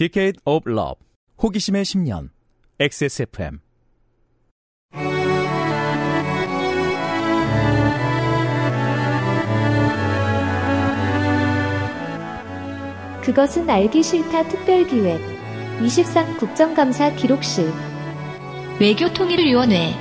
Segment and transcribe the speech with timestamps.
[0.00, 0.94] Decade of Love
[1.42, 2.30] 호기심의 10년
[2.80, 3.58] XSFM
[13.22, 15.20] 그것은 알기 싫다 특별기획
[15.82, 17.70] 23 국정감사 기록실.
[18.80, 19.92] 외교통일위원회.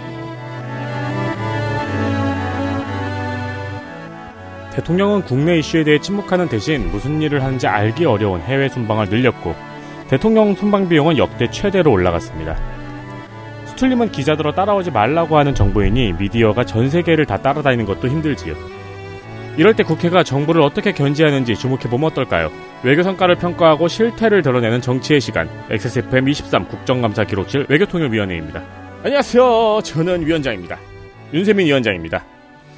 [4.76, 9.69] 대통령은 국내 이슈에 대해 침묵하는 대신 무슨 일을 하는지 알기 어려운 해외 순방을 늘렸고
[10.10, 12.58] 대통령 순방 비용은 역대 최대로 올라갔습니다.
[13.66, 18.56] 수틀림은 기자들어 따라오지 말라고 하는 정부이니 미디어가 전 세계를 다 따라다니는 것도 힘들지요.
[19.56, 22.52] 이럴 때 국회가 정부를 어떻게 견제하는지 주목해보면 어떨까요?
[22.82, 28.64] 외교 성과를 평가하고 실태를 드러내는 정치의 시간 XSFM 23 국정감사 기록실 외교통일위원회입니다.
[29.04, 29.82] 안녕하세요.
[29.84, 30.80] 저는 위원장입니다.
[31.34, 32.26] 윤세민 위원장입니다.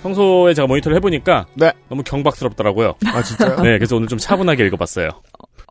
[0.04, 1.72] 평소에 제가 모니터를 해보니까 네.
[1.88, 2.96] 너무 경박스럽더라고요.
[3.06, 3.58] 아 진짜요?
[3.64, 5.10] 네, 그래서 오늘 좀 차분하게 읽어봤어요.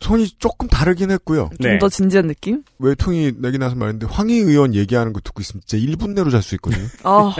[0.00, 1.50] 톤이 조금 다르긴 했고요.
[1.59, 1.70] 네.
[1.70, 2.62] 좀더 진지한 느낌?
[2.78, 6.54] 외통이 내기 나서 말인데 황희 의원 얘기하는 거 듣고 있으면 진짜 1분 내로 잘 수
[6.57, 6.87] 있거든요.
[7.04, 7.34] 아,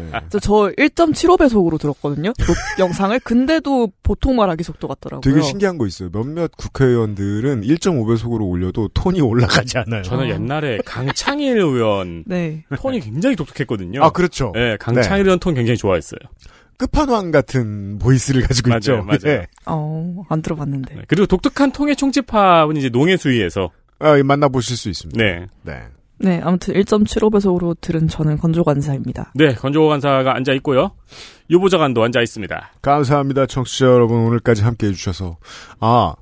[0.00, 0.10] 네.
[0.30, 2.32] 저, 저 1.75배속으로 들었거든요.
[2.32, 3.18] 녹 영상을.
[3.20, 5.20] 근데도 보통 말하기 속도 같더라고요.
[5.20, 6.08] 되게 신기한 거 있어요.
[6.10, 10.02] 몇몇 국회의원들은 1.5배속으로 올려도 톤이 올라가지 않아요.
[10.02, 10.28] 저는 아.
[10.28, 12.64] 옛날에 강창일 의원 네.
[12.76, 14.02] 톤이 굉장히 독특했거든요.
[14.04, 14.52] 아 그렇죠.
[14.54, 16.20] 네, 강창일 의원 톤 굉장히 좋아했어요.
[16.78, 19.02] 끝판왕 같은 보이스를 가지고 맞아요, 있죠.
[19.02, 19.18] 맞아요.
[19.22, 19.46] 네.
[19.66, 20.94] 어, 안 들어봤는데.
[20.94, 25.22] 네, 그리고 독특한 통의 총집합은 이제 농해수위에서 아, 만나보실 수 있습니다.
[25.22, 25.82] 네, 네.
[26.20, 29.32] 네, 아무튼 1.75배속으로 들은 저는 건조관사입니다.
[29.34, 30.92] 네 건조 간사가 앉아 있고요.
[31.50, 32.72] 유보자관도 앉아 있습니다.
[32.82, 34.18] 감사합니다, 청취자 여러분.
[34.26, 35.36] 오늘까지 함께 해주셔서.
[35.80, 36.14] 아,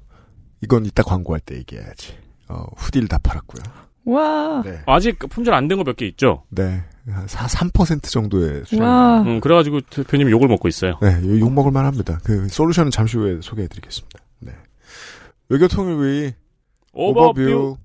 [0.62, 2.14] 이건 이따 광고할 때 얘기해야지.
[2.48, 3.62] 어, 후디를 다 팔았고요.
[4.06, 4.80] 와, 네.
[4.86, 6.44] 아직 품절 안 된 거 몇 개 있죠.
[6.50, 6.82] 네.
[7.08, 8.62] 한 4, 3% 정도의.
[8.80, 9.20] 와.
[9.22, 10.98] 음, 그래가지고 대표님 욕을 먹고 있어요.
[11.00, 12.18] 네, 요- 욕먹을 만합니다.
[12.24, 14.18] 그, 솔루션은 잠시 후에 소개해드리겠습니다.
[14.40, 14.52] 네.
[15.48, 16.34] 외교통일회의
[16.92, 17.76] 오버뷰.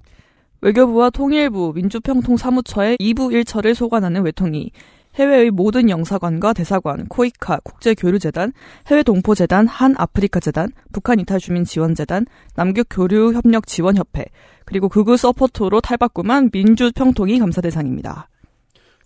[0.61, 4.71] 외교부와 통일부, 민주평통사무처의 2부 1처를 소관하는 외통이
[5.15, 8.53] 해외의 모든 영사관과 대사관, 코이카, 국제교류재단,
[8.87, 14.25] 해외동포재단, 한아프리카재단, 북한 이탈주민지원재단, 남극교류협력지원협회,
[14.65, 18.29] 그리고 극우 서포터로 탈바꿈한 민주평통이 감사 대상입니다.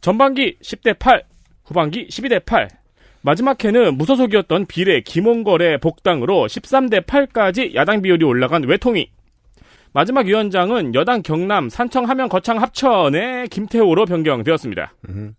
[0.06, 1.24] 전반기 10대 8,
[1.66, 2.70] 후반기 12대 8.
[3.24, 9.10] 마지막 해는 무소속이었던 비례 김홍걸의 복당으로 13대 8까지 야당 비율이 올라간 외통위.
[9.94, 14.94] 마지막 위원장은 여당 경남 산청 함양 거창 합천의 김태호로 변경되었습니다.
[15.10, 15.34] 음.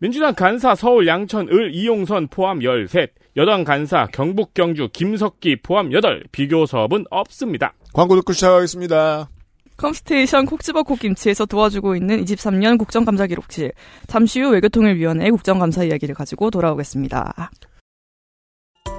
[0.00, 6.24] 민주당 간사 서울 양천 을 이용선 포함 13, 여당 간사 경북 경주 김석기 포함 8,
[6.32, 7.74] 비교 수업은 없습니다.
[7.92, 9.28] 광고 듣고 시작하겠습니다.
[9.76, 13.72] 컴스테이션 콕집어콕 김치에서 도와주고 있는 23년 국정감사 기록실.
[14.06, 17.50] 잠시 후 외교통일위원회 국정감사 이야기를 가지고 돌아오겠습니다.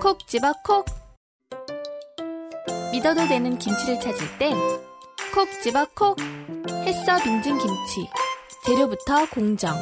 [0.01, 0.85] 콕 집어 콕.
[2.91, 4.55] 믿어도 되는 김치를 찾을 땐
[5.33, 6.17] 콕 집어 콕.
[6.85, 8.07] 햇서 빙진 김치.
[8.65, 9.75] 재료부터 공정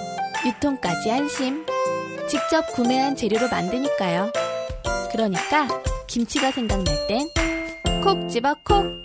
[0.45, 1.65] 유통까지 안심.
[2.27, 4.31] 직접 구매한 재료로 만드니까요.
[5.11, 5.67] 그러니까
[6.07, 7.27] 김치가 생각날 땐
[8.03, 9.04] 콕 집어 콕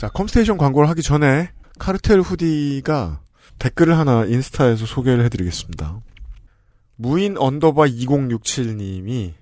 [0.00, 3.20] 자, 컴스테이션 광고를 하기 전에 카르텔 hoodie가
[3.58, 6.00] 댓글을 하나 인스타에서 소개를 해드리겠습니다.
[6.96, 9.34] 무인 underbar 2067님이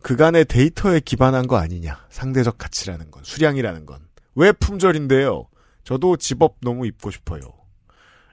[0.00, 2.06] 그간의 데이터에 기반한 거 아니냐.
[2.08, 3.98] 상대적 가치라는 건, 수량이라는 건.
[4.36, 5.48] 왜 품절인데요?
[5.82, 7.40] 저도 집업 너무 입고 싶어요.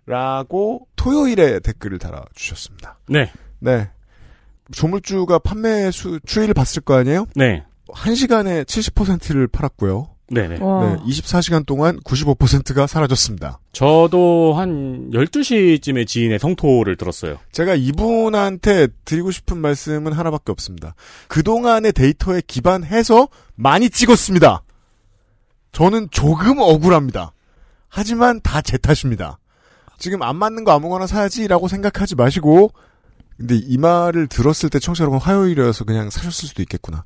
[0.06, 3.00] 라고 토요일에 댓글을 달아주셨습니다.
[3.10, 3.90] 네, 네.
[4.72, 7.26] 조물주가 판매 수, 추이를 봤을 거 아니에요?
[7.36, 10.15] 네, 1시간에 70%를 팔았고요.
[10.28, 10.58] 네, 네.
[10.60, 10.96] 와.
[10.96, 13.60] 네, 24시간 동안 95%가 사라졌습니다.
[13.74, 17.38] 저도 한 12시쯤에 지인의 성토를 들었어요.
[17.52, 20.96] 제가 이분한테 드리고 싶은 말씀은 하나밖에 없습니다.
[21.28, 24.64] 그동안의 데이터에 기반해서 많이 찍었습니다.
[25.72, 27.34] 저는 조금 억울합니다.
[27.88, 29.38] 하지만 다 제 탓입니다.
[30.00, 32.72] 지금 안 맞는 거 아무거나 사야지라고 생각하지 마시고
[33.38, 37.04] 근데 이 말을 들었을 때 청취자 여러분 화요일이어서 그냥 사셨을 수도 있겠구나.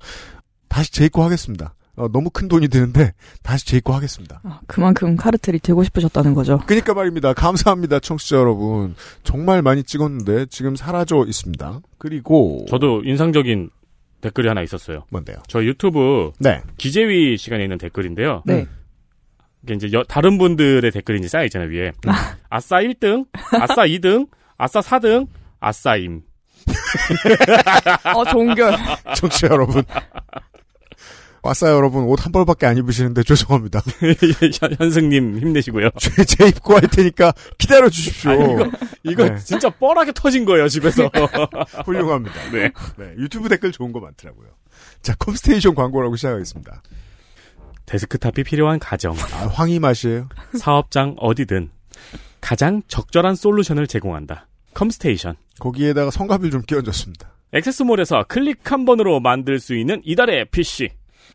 [0.68, 1.74] 다시 재입고 하겠습니다.
[2.00, 3.14] 어, 너무 큰 돈이 드는데
[3.44, 4.40] 다시 재입고 하겠습니다.
[4.44, 6.60] 아, 그만큼 카르텔이 되고 싶으셨다는 거죠.
[6.66, 7.34] 그니까 말입니다.
[7.34, 8.96] 감사합니다, 청취자 여러분.
[9.24, 11.82] 정말 많이 찍었는데 지금 사라져 있습니다.
[11.98, 13.70] 그리고 저도 인상적인
[14.22, 15.06] 댓글이 하나 있었어요.
[15.12, 15.38] 뭔데요?
[15.48, 16.62] 저 유튜브 네.
[16.78, 18.44] 기재위 시간에 있는 댓글인데요.
[18.46, 18.66] 네.
[19.64, 21.92] 이게 이제 여- 다른 분들의 댓글이 이제 쌓여 있잖아요 위에.
[22.50, 23.26] 아싸 1등,
[23.60, 25.28] 아싸 2등, 아싸 4등,
[25.60, 26.22] 아싸임.
[28.16, 28.74] 어, 종결.
[29.16, 29.84] 청취자 여러분.
[31.42, 32.04] 왔어요, 여러분.
[32.06, 33.80] 옷 한 벌밖에 안 입으시는데 죄송합니다.
[34.00, 35.90] 현- 현승님 힘내시고요.
[35.98, 38.32] 제, 제 입고 할 테니까 기다려 주십시오.
[38.32, 38.70] 아, 이거
[39.04, 39.38] 이거 네.
[39.40, 41.10] 진짜 뻘하게 터진 거예요 집에서.
[41.86, 42.36] 훌륭합니다.
[42.52, 42.72] 네.
[42.98, 44.48] 네, 유튜브 댓글 좋은 거 많더라고요.
[45.02, 46.82] 자, 컴스테이션 광고라고 시작하겠습니다.
[47.86, 50.30] 데스크탑이 필요한 가정, 아, 황희 맛이에요.
[50.58, 51.70] 사업장 어디든
[52.42, 54.48] 가장 적절한 솔루션을 제공한다.
[54.74, 55.36] 컴스테이션.
[55.60, 57.30] 거기에다가 성가비를 좀 끼얹었습니다.
[57.52, 60.90] 액세스몰에서 클릭 한 번으로 만들 수 있는 이달의 PC.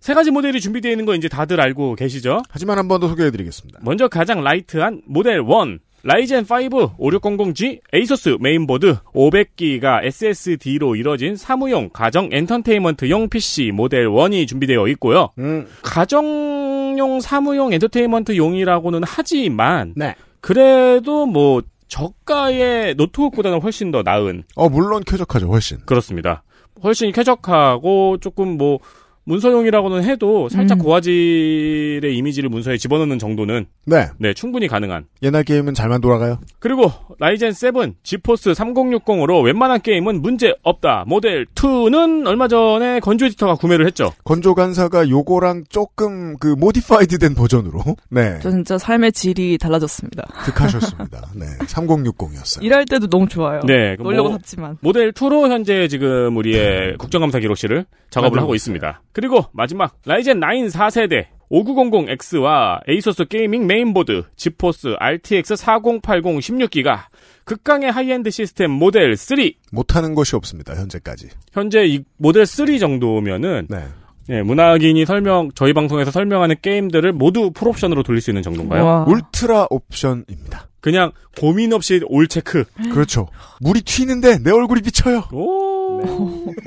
[0.04, 2.42] 세 가지 모델이 준비되어 있는 거 이제 다들 알고 계시죠?
[2.50, 3.80] 하지만 한 번 더 소개해드리겠습니다.
[3.82, 5.78] 먼저 가장 light한 모델 1.
[6.02, 14.86] 라이젠 5 5600G ASUS 메인보드 500기가 SSD로 이뤄진 사무용 가정 엔터테인먼트용 PC 모델 1이 준비되어
[14.88, 15.30] 있고요.
[15.38, 20.14] 음, 가정용 사무용 엔터테인먼트용이라고는 하지만 네.
[20.42, 25.78] 그래도 뭐 저가의 노트북보다는 훨씬 더 나은 어, 물론 쾌적하죠, 훨씬.
[25.86, 26.42] 그렇습니다.
[26.82, 28.80] 훨씬 쾌적하고 조금 뭐
[29.24, 30.82] 문서용이라고는 해도 살짝 음.
[30.84, 34.06] 고화질의 이미지를 문서에 집어넣는 정도는 네.
[34.18, 35.06] 네 충분히 가능한.
[35.22, 36.38] 옛날 게임은 잘만 돌아가요.
[36.58, 41.04] 그리고 Ryzen 7 GeForce 3060으로 웬만한 게임은 문제 없다.
[41.06, 44.12] 모델 2는 얼마 전에 건조 에디터가 구매를 했죠.
[44.24, 47.80] 건조 간사가 요거랑 조금 그 modified 된 버전으로
[48.10, 50.24] 네 저 진짜 삶의 질이 달라졌습니다.
[50.44, 51.28] 득하셨습니다.
[51.34, 52.62] 네 3060이었어요.
[52.62, 53.60] 일할 때도 너무 좋아요.
[53.66, 54.76] 네, 놀려고 뭐- 샀지만.
[54.80, 59.00] 모델 2로 현재 지금 우리의 국정감사 기록실을 작업을 만들고 하고 있습니다.
[59.14, 67.04] 그리고 마지막 Ryzen 9 4세대 5900X와 ASUS gaming 메인보드 GeForce RTX 4080 16기가
[67.44, 69.38] 극강의 하이엔드 시스템 모델 3
[69.70, 70.74] 못하는 것이 없습니다.
[70.74, 71.28] 현재까지.
[71.52, 73.84] 현재 이 모델 3 정도면은 네.
[74.30, 78.84] 예, 문학인이 설명 저희 방송에서 설명하는 게임들을 모두 full 옵션으로 돌릴 수 있는 정도인가요?
[78.84, 79.04] 와.
[79.06, 80.68] 울트라 옵션입니다.
[80.80, 82.64] 그냥 고민 없이 all 체크.
[82.90, 83.28] 그렇죠.
[83.60, 85.24] 물이 튀는데 내 얼굴이 비쳐요.
[85.32, 85.73] 오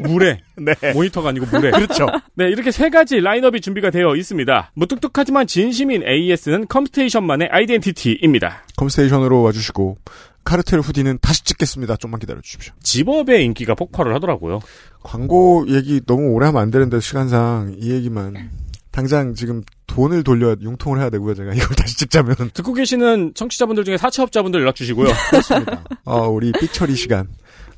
[0.04, 0.94] 물에 네.
[0.94, 1.72] 모니터가 아니고 물에.
[1.72, 2.08] 그렇죠.
[2.36, 4.72] 네, 이렇게 세 가지 라인업이 준비가 되어 있습니다.
[4.74, 8.64] 무뚝뚝하지만 진심인 AS는 컴스테이션만의 아이덴티티입니다.
[8.78, 9.98] 컴스테이션으로 와주시고
[10.44, 11.98] 카르텔 hoodie는 다시 찍겠습니다.
[11.98, 12.74] 좀만 기다려 주십시오.
[12.82, 14.60] zip-up의 인기가 폭발을 하더라고요.
[15.04, 18.50] 광고 얘기 너무 오래 하면 안 되는데 시간상 이 얘기만
[18.92, 21.36] 당장 지금 돈을 돌려 융통을 해야 되고요.
[21.36, 25.10] 제가 이걸 다시 찍자면 듣고 계시는 청취자분들 중에 사채업자분들 연락 주시고요.
[25.30, 25.84] 그렇습니다.
[26.06, 27.28] 어, 우리 삐처리 시간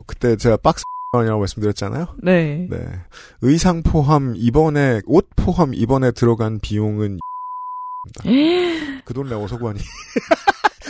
[0.06, 0.84] 그때 제가 박스
[1.18, 2.08] 이라고 말씀드렸잖아요.
[2.22, 2.68] 네.
[2.70, 2.78] 네.
[3.42, 7.18] 의상 포함 이번에 옷 포함 이번에 들어간 비용은
[9.06, 9.80] 그 돈 내고 서구하니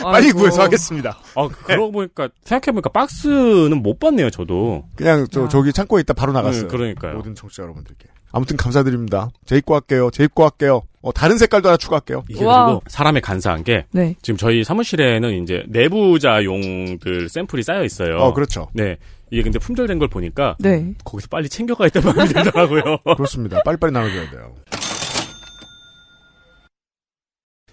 [0.02, 0.38] 빨리 아이고.
[0.40, 1.18] 구해서 하겠습니다.
[1.34, 4.84] 아, 그러고 보니까, 생각해 보니까 박스는 못 봤네요, 저도.
[4.94, 5.48] 그냥 저 야.
[5.48, 6.62] 저기 창고에 있다 바로 나갔어요.
[6.64, 7.16] 음, 그러니까요.
[7.16, 8.06] 모든 청취자 여러분들께.
[8.32, 9.30] 아무튼 감사드립니다.
[9.44, 10.08] 제 입고 할게요.
[10.12, 10.82] 제 입고 할게요.
[11.02, 12.22] 어, 다른 색깔도 하나 추가할게요.
[12.28, 12.66] 이게 와.
[12.66, 14.14] 그리고 사람의 간사한 게, 네.
[14.22, 18.16] 지금 저희 사무실에는 이제 내부자용들 샘플이 쌓여 있어요.
[18.18, 18.68] 어, 그렇죠.
[18.72, 18.96] 네.
[19.30, 20.94] 이게 근데 품절된 걸 보니까, 네.
[21.04, 22.98] 거기서 빨리 챙겨가야 될 마음이 들더라고요.
[23.16, 23.62] 그렇습니다.
[23.64, 24.54] 빨리빨리 나눠줘야 돼요.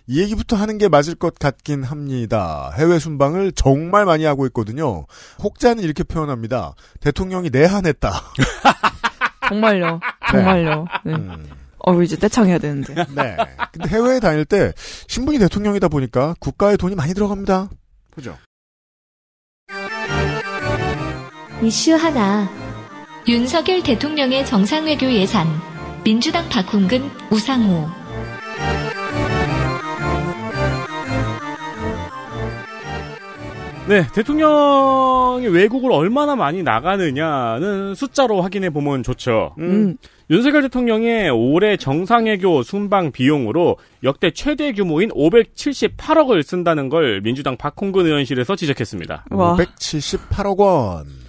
[0.09, 2.71] 이 얘기부터 하는 게 맞을 것 같긴 합니다.
[2.77, 5.05] 해외 순방을 정말 많이 하고 있거든요.
[5.43, 6.75] 혹자는 이렇게 표현합니다.
[7.01, 8.11] 대통령이 내한했다.
[9.49, 9.99] 정말요.
[10.31, 10.85] 정말요.
[11.05, 11.13] 네.
[11.13, 11.49] 음,
[11.79, 12.93] 어, 이제 떼창해야 되는데.
[13.15, 13.35] 네.
[13.73, 14.71] 근데 해외에 다닐 때
[15.07, 17.69] 신분이 대통령이다 보니까 국가에 돈이 많이 들어갑니다.
[18.11, 18.37] 그죠?
[21.63, 22.47] 이슈 하나.
[23.27, 25.47] 윤석열 대통령의 정상외교 예산.
[26.03, 27.87] 민주당 박홍근, 우상호.
[33.87, 39.55] 네, 대통령이 외국을 얼마나 많이 나가느냐는 숫자로 확인해 보면 좋죠.
[39.57, 39.97] 음.
[40.29, 48.55] 윤석열 대통령의 올해 정상외교 순방 비용으로 역대 최대 규모인 578억을 쓴다는 걸 민주당 박홍근 의원실에서
[48.55, 49.25] 지적했습니다.
[49.31, 49.55] 와.
[49.55, 51.26] 578억 원.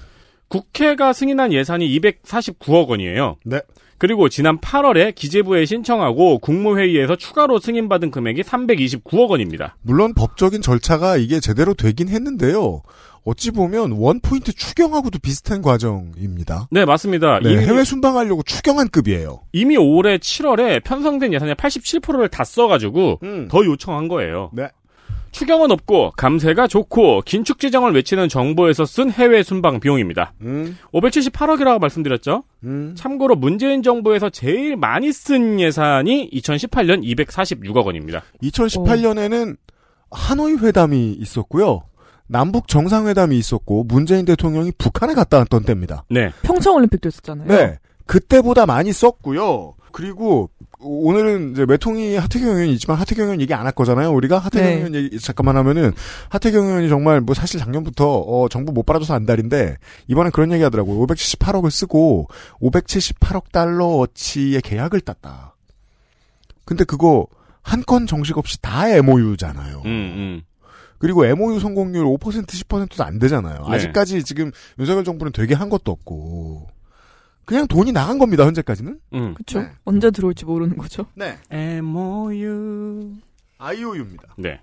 [0.49, 3.37] 국회가 승인한 예산이 249억 원이에요.
[3.45, 3.61] 네.
[3.99, 9.77] 그리고 지난 8월에 기재부에 신청하고 국무회의에서 추가로 승인받은 금액이 329억 원입니다.
[9.83, 12.83] 물론 법적인 절차가 이게 제대로 되긴 했는데요.
[13.25, 16.69] 어찌 보면 원포인트 추경하고도 비슷한 과정입니다.
[16.71, 17.41] 네, 맞습니다.
[17.41, 19.41] 네, 해외 순방하려고 추경한 급이에요.
[19.53, 24.51] 이미 올해 7월에 편성된 예산의 87%를 다 써가지고 더 요청한 거예요.
[24.55, 24.69] 네.
[25.31, 30.33] 추경은 없고 감세가 좋고 긴축 재정을 외치는 정부에서 쓴 해외 순방 비용입니다.
[30.43, 32.45] 음, 578억이라고 말씀드렸죠.
[32.65, 32.95] 음.
[32.97, 38.23] 참고로 문재인 정부에서 제일 많이 쓴 예산이 2018년 246억 원입니다.
[38.43, 39.57] 2018년에는
[40.11, 41.83] 하노이 회담이 있었고요.
[42.27, 46.05] 남북 정상회담이 있었고 문재인 대통령이 북한에 갔다 왔던 때입니다.
[46.11, 46.31] 네.
[46.43, 47.49] 평창 올림픽도 있었잖아요.
[47.49, 47.79] 네.
[48.07, 49.75] 그때보다 많이 썼고요.
[49.93, 54.13] 그리고 오늘은 이제 매통이 하태경 의원이지만 하태경 의원 얘기 안 할 거잖아요.
[54.13, 54.77] 우리가 하태경 네.
[54.77, 55.93] 의원 얘기 잠깐만 하면은
[56.29, 59.77] 하태경 의원이 정말 뭐 사실 작년부터 어 정부 못 빨아줘서 안달인데
[60.07, 61.07] 이번엔 그런 얘기 하더라고요.
[61.07, 62.29] 578억을 쓰고
[62.61, 65.55] 578억 달러어치의 계약을 땄다.
[66.65, 67.27] 근데 그거
[67.63, 69.83] 한 건 정식 없이 다 MOU잖아요.
[69.85, 70.43] 음, 음.
[70.99, 73.67] 그리고 MOU 성공률 5% 10%도 안 되잖아요.
[73.69, 73.75] 네.
[73.75, 76.69] 아직까지 지금 윤석열 정부는 되게 한 것도 없고
[77.49, 78.45] 그냥 돈이 나간 겁니다.
[78.45, 78.99] 현재까지는.
[79.15, 79.33] 음.
[79.35, 79.61] 그쵸?
[79.61, 79.71] 네.
[79.85, 81.07] 언제 들어올지 모르는 거죠.
[81.15, 81.39] 네.
[81.51, 83.13] MOU.
[83.57, 84.25] IOU입니다.
[84.37, 84.61] 네.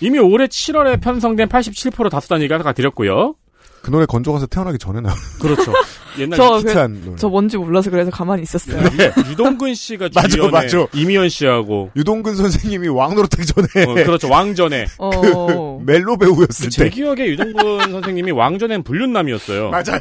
[0.00, 3.34] 이미 올해 7월에 편성된 87% 다수단 얘기 아까 드렸고요.
[3.82, 5.72] 그 노래 건조가서 태어나기 전에 나 그렇죠.
[6.18, 7.14] 옛날 저, 그.
[7.16, 8.82] 저 뭔지 몰라서 그래서 가만히 있었어요.
[9.30, 10.86] 유동근 씨가 맞아, 주연에 맞아.
[10.94, 15.80] 이미연 씨하고 유동근 선생님이 왕노릇하기 전에 어, 그렇죠 왕전에 어.
[15.84, 16.90] 멜로 배우였을 제 때.
[16.90, 19.70] 기억에 유동근 선생님이 왕전엔 불륜남이었어요.
[19.70, 20.00] 맞아요.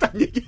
[0.00, 0.42] 딴 얘기.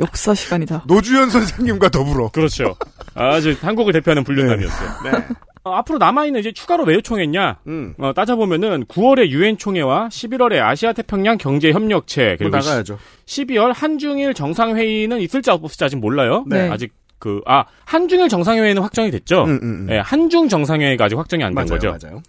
[0.00, 0.84] 역사 시간이다.
[0.86, 2.28] 노주현 선생님과 더불어.
[2.30, 2.76] 그렇죠.
[3.14, 4.88] 아주 한국을 대표하는 불륜남이었어요.
[5.04, 5.24] 네.
[5.64, 7.58] 어, 앞으로 남아있는 이제 추가로 왜 요청했냐?
[7.66, 7.94] 음.
[7.98, 12.98] 어, 따져보면은 9월에 유엔 총회와 11월에 아시아 태평양 경제 협력체 그리고 뭐 나가야죠.
[13.26, 16.44] 12월 한중일 정상회의는 있을지 없을지 아직 몰라요.
[16.46, 16.68] 네.
[16.70, 19.42] 아직 그 아 한중일 정상회의는 확정이 됐죠.
[19.44, 19.86] 음, 음, 음.
[19.86, 21.98] 네, 한중 정상회의가 아직 확정이 안된 맞아요, 거죠.
[22.00, 22.22] 맞아요.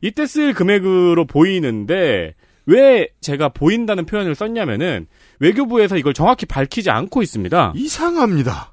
[0.00, 2.34] 이때 쓸 금액으로 보이는데
[2.66, 5.06] 왜 제가 보인다는 표현을 썼냐면은
[5.40, 7.72] 외교부에서 이걸 정확히 밝히지 않고 있습니다.
[7.76, 8.72] 이상합니다.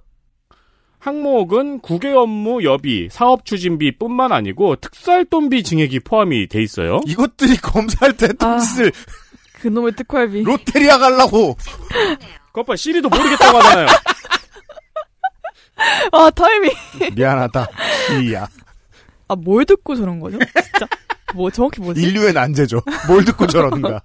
[0.99, 7.01] 항목은 국외 업무 여비, 사업 추진비뿐만 아니고 특수활동비 증액이 포함이 돼 있어요.
[7.05, 8.57] 이것들이 검사할 때 아.
[8.57, 8.91] 뜻을
[9.59, 10.43] 그놈의 특활비.
[10.43, 11.57] 롯데리아 갈라고.
[12.53, 13.87] 그것 시리도 모르겠다고 하잖아요.
[16.11, 16.71] 아, 타이밍.
[17.15, 17.67] 미안하다.
[18.23, 18.47] 이야.
[19.27, 20.37] 아, 뭘 듣고 저런 거죠?
[20.39, 20.87] 진짜.
[21.33, 22.01] 뭐, 정확히 뭐지?
[22.01, 22.81] 인류의 난제죠.
[23.07, 24.01] 뭘 듣고 저러는가.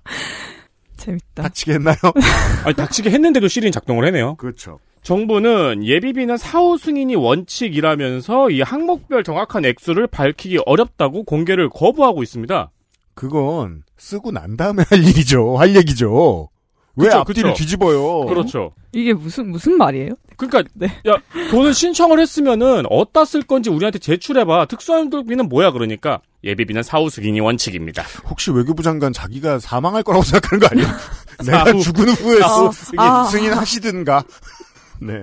[0.98, 1.42] 재밌다.
[1.44, 1.96] 닥치게 했나요?
[2.64, 4.34] 아니, 닥치게 했는데도 시리는 작동을 해네요.
[4.36, 4.78] 그렇죠.
[5.02, 12.70] 정부는 예비비는 사후 승인이 원칙이라면서 이 항목별 정확한 액수를 밝히기 어렵다고 공개를 거부하고 있습니다.
[13.14, 15.56] 그건 쓰고 난 다음에 할 일이죠.
[15.56, 16.50] 할 얘기죠.
[16.98, 17.62] 왜 그쵸, 앞뒤를 그쵸.
[17.62, 18.26] 뒤집어요?
[18.26, 18.72] 그렇죠.
[18.92, 20.14] 이게 무슨, 무슨 말이에요?
[20.36, 20.86] 그러니까 네.
[21.06, 21.16] 야
[21.50, 24.66] 돈을 신청을 했으면은 어디다 쓸 건지 우리한테 제출해봐.
[24.66, 28.04] 특수활동비는 뭐야 그러니까 예비비는 사후 승인이 원칙입니다.
[28.28, 30.88] 혹시 외교부 장관 자기가 사망할 거라고 생각하는 거 아니에요?
[31.46, 31.72] 내가.
[31.72, 33.24] 죽은 후에 아, 승인, 아.
[33.24, 34.24] 승인하시든가.
[35.00, 35.22] 네.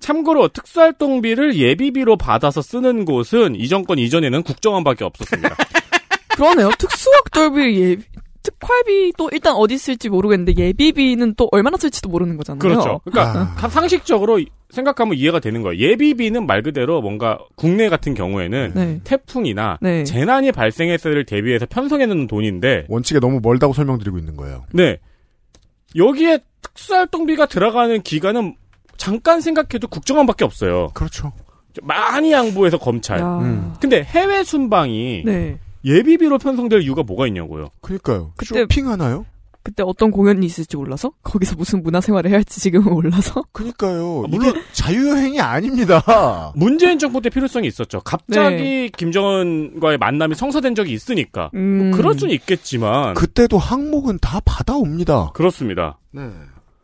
[0.00, 5.56] 참고로 특수활동비를 예비비로 받아서 쓰는 곳은 이 정권 이전에는 국정원밖에 없었습니다.
[6.36, 6.70] 그러네요.
[6.78, 8.04] 특수학돌비 예비,
[8.42, 12.58] 특활비 또 일단 어디 쓸지 모르겠는데 예비비는 또 얼마나 쓸지도 모르는 거잖아요.
[12.60, 13.00] 그렇죠.
[13.04, 13.54] 그러니까 아.
[13.54, 14.40] 가- 상식적으로
[14.70, 15.78] 생각하면 이해가 되는 거예요.
[15.78, 19.00] 예비비는 말 그대로 뭔가 국내 같은 경우에는 네.
[19.04, 20.04] 태풍이나 네.
[20.04, 24.64] 재난이 발생했을 를 대비해서 편성해 놓는 돈인데 원칙에 너무 멀다고 설명드리고 있는 거예요.
[24.72, 24.98] 네.
[25.96, 28.56] 여기에 특수활동비가 들어가는 기간은
[28.96, 30.88] 잠깐 생각해도 국정원밖에 없어요.
[30.94, 31.32] 그렇죠.
[31.82, 33.20] 많이 양보해서 검찰.
[33.20, 33.38] 야.
[33.38, 33.72] 음.
[33.80, 35.58] 근데 해외 순방이 네.
[35.84, 37.68] 예비비로 편성될 이유가 뭐가 있냐고요.
[37.80, 38.32] 그러니까요.
[38.36, 39.24] 그때- 쇼핑 하나요?
[39.62, 44.22] 그때 어떤 공연이 있을지 몰라서 거기서 무슨 문화생활을 해야 할지 지금은 몰라서 그러니까요.
[44.24, 46.02] 아, 물론- 이게 자유여행이 아닙니다.
[46.56, 48.00] 문재인 정부 때 필요성이 있었죠.
[48.00, 51.50] 갑자기 김정은과의 만남이 성사된 적이 있으니까.
[51.54, 51.90] 음.
[51.90, 55.32] 그럴 수는 있겠지만 그때도 항목은 다 받아옵니다.
[55.34, 55.98] 그렇습니다.
[56.12, 56.22] 네.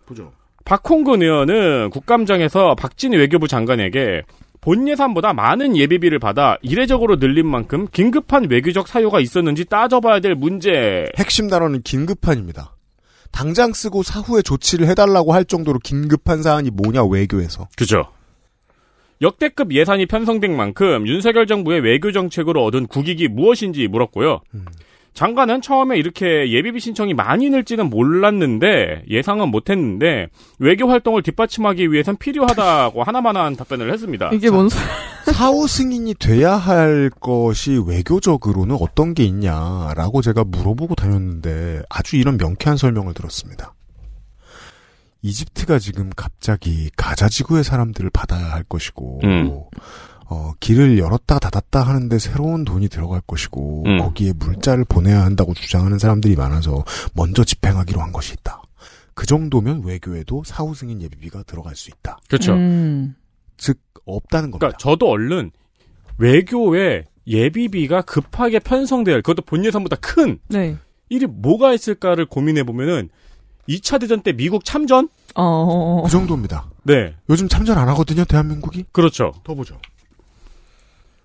[0.04, 0.32] 보죠.
[0.66, 4.22] 박홍근 의원은 국감장에서 박진희 외교부 장관에게
[4.64, 11.04] 본 예산보다 많은 예비비를 받아 이례적으로 늘린 만큼 긴급한 외교적 사유가 있었는지 따져봐야 될 문제.
[11.18, 12.74] 핵심 단어는 긴급한입니다.
[13.30, 17.68] 당장 쓰고 사후에 조치를 해달라고 할 정도로 긴급한 사안이 뭐냐 외교에서.
[17.76, 18.06] 그죠.
[19.20, 24.40] 역대급 예산이 편성된 만큼 윤석열 정부의 외교 정책으로 얻은 국익이 무엇인지 물었고요.
[24.54, 24.64] 음.
[25.14, 30.26] 장관은 처음에 이렇게 예비비 신청이 많이 늘지는 몰랐는데 예상은 못했는데
[30.58, 34.30] 외교 활동을 뒷받침하기 위해선 필요하다고 하나만한 답변을 했습니다.
[34.32, 34.82] 이게 뭔 소리?
[35.32, 42.76] 사후 승인이 돼야 할 것이 외교적으로는 어떤 게 있냐라고 제가 물어보고 다녔는데 아주 이런 명쾌한
[42.76, 43.72] 설명을 들었습니다.
[45.22, 49.60] 이집트가 지금 갑자기 가자 지구의 사람들을 받아야 할 것이고 음.
[50.26, 53.98] 어, 길을 열었다 닫았다 하는데 새로운 돈이 들어갈 것이고 음.
[53.98, 58.62] 거기에 물자를 보내야 한다고 주장하는 사람들이 많아서 먼저 집행하기로 한 것이 있다.
[59.14, 62.18] 그 정도면 외교에도 사후 승인 예비비가 들어갈 수 있다.
[62.28, 62.52] 그렇죠.
[62.54, 63.14] 음.
[63.56, 64.58] 즉 없다는 겁니다.
[64.58, 65.50] 그러니까 저도 얼른
[66.18, 70.76] 외교에 예비비가 급하게 할 그것도 본 예산보다 큰 네.
[71.08, 73.08] 일이 뭐가 있을까를 고민해 보면은
[73.68, 75.08] 2차 대전 때 미국 참전?
[75.36, 76.02] 어.
[76.04, 76.70] 그 정도입니다.
[76.82, 77.14] 네.
[77.30, 78.84] 요즘 참전 안 하거든요, 대한민국이.
[78.92, 79.32] 그렇죠.
[79.42, 79.78] 더 보죠.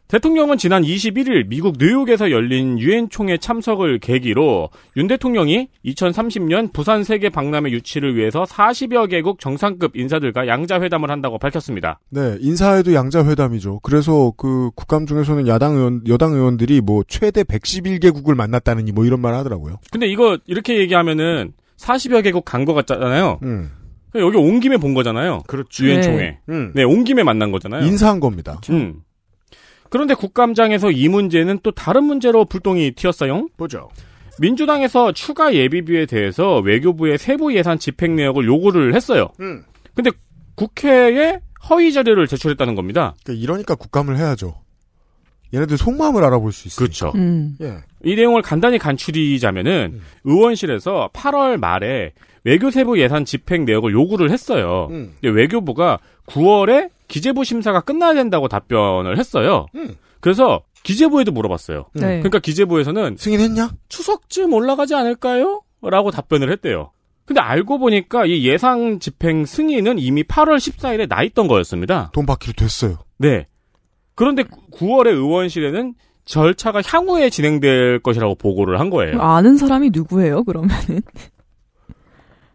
[0.09, 7.29] 대통령은 지난 21일 미국 뉴욕에서 열린 유엔 총회 참석을 계기로 윤 대통령이 2030년 부산 세계
[7.29, 11.99] 박람회 유치를 위해서 40여 개국 정상급 인사들과 양자 회담을 한다고 밝혔습니다.
[12.09, 13.81] 네, 인사에도 양자 회담이죠.
[13.83, 19.35] 그래서 그 국감 중에서는 야당 의원, 여당 의원들이 뭐 최대 111개국을 만났다느니 뭐 이런 말
[19.35, 19.75] 하더라고요.
[19.91, 23.39] 근데 이거 이렇게 얘기하면은 40여 개국 간 것 같잖아요.
[23.43, 23.69] 음,
[24.15, 25.43] 여기 온 김에 본 거잖아요.
[25.45, 25.85] 그렇죠.
[25.85, 26.01] 유엔 네.
[26.01, 26.39] 총회.
[26.49, 26.71] 음.
[26.73, 27.85] 네, 온 김에 만난 거잖아요.
[27.85, 28.59] 인사한 겁니다.
[28.71, 29.01] 음.
[29.89, 33.47] 그런데 국감장에서 이 문제는 또 다른 문제로 불똥이 튀었어요.
[33.57, 33.89] 보죠.
[34.39, 39.29] 민주당에서 추가 예비비에 대해서 외교부의 세부 예산 집행 내역을 요구를 했어요.
[39.39, 39.63] 음.
[39.93, 40.11] 근데
[40.55, 43.15] 국회에 허위 자료를 제출했다는 겁니다.
[43.23, 44.55] 그러니까 이러니까 국감을 해야죠.
[45.53, 46.77] 얘네들 속마음을 알아볼 수 있어요.
[46.77, 47.11] 그렇죠.
[47.15, 47.57] 음.
[47.61, 47.77] 예.
[48.03, 50.01] 이 내용을 간단히 간추리자면은 음.
[50.23, 54.87] 의원실에서 8월 말에 외교 세부 예산 집행 내역을 요구를 했어요.
[54.91, 55.13] 음.
[55.19, 59.65] 근데 외교부가 9월에 기재부 심사가 끝나야 된다고 답변을 했어요.
[59.75, 59.95] 음.
[60.21, 61.87] 그래서 기재부에도 물어봤어요.
[61.95, 61.99] 음.
[61.99, 62.07] 네.
[62.19, 63.71] 그러니까 기재부에서는 승인했냐?
[63.89, 65.61] 추석쯤 올라가지 않을까요?
[65.81, 66.91] 라고 답변을 했대요.
[67.25, 72.09] 근데 알고 보니까 이 예상 집행 승인은 이미 8월 14일에 나 있던 거였습니다.
[72.13, 72.97] 돈 받기로 됐어요.
[73.17, 73.47] 네.
[74.15, 75.93] 그런데 9월에 의원실에는
[76.25, 79.21] 절차가 향후에 진행될 것이라고 보고를 한 거예요.
[79.21, 81.01] 아는 사람이 누구예요, 그러면은?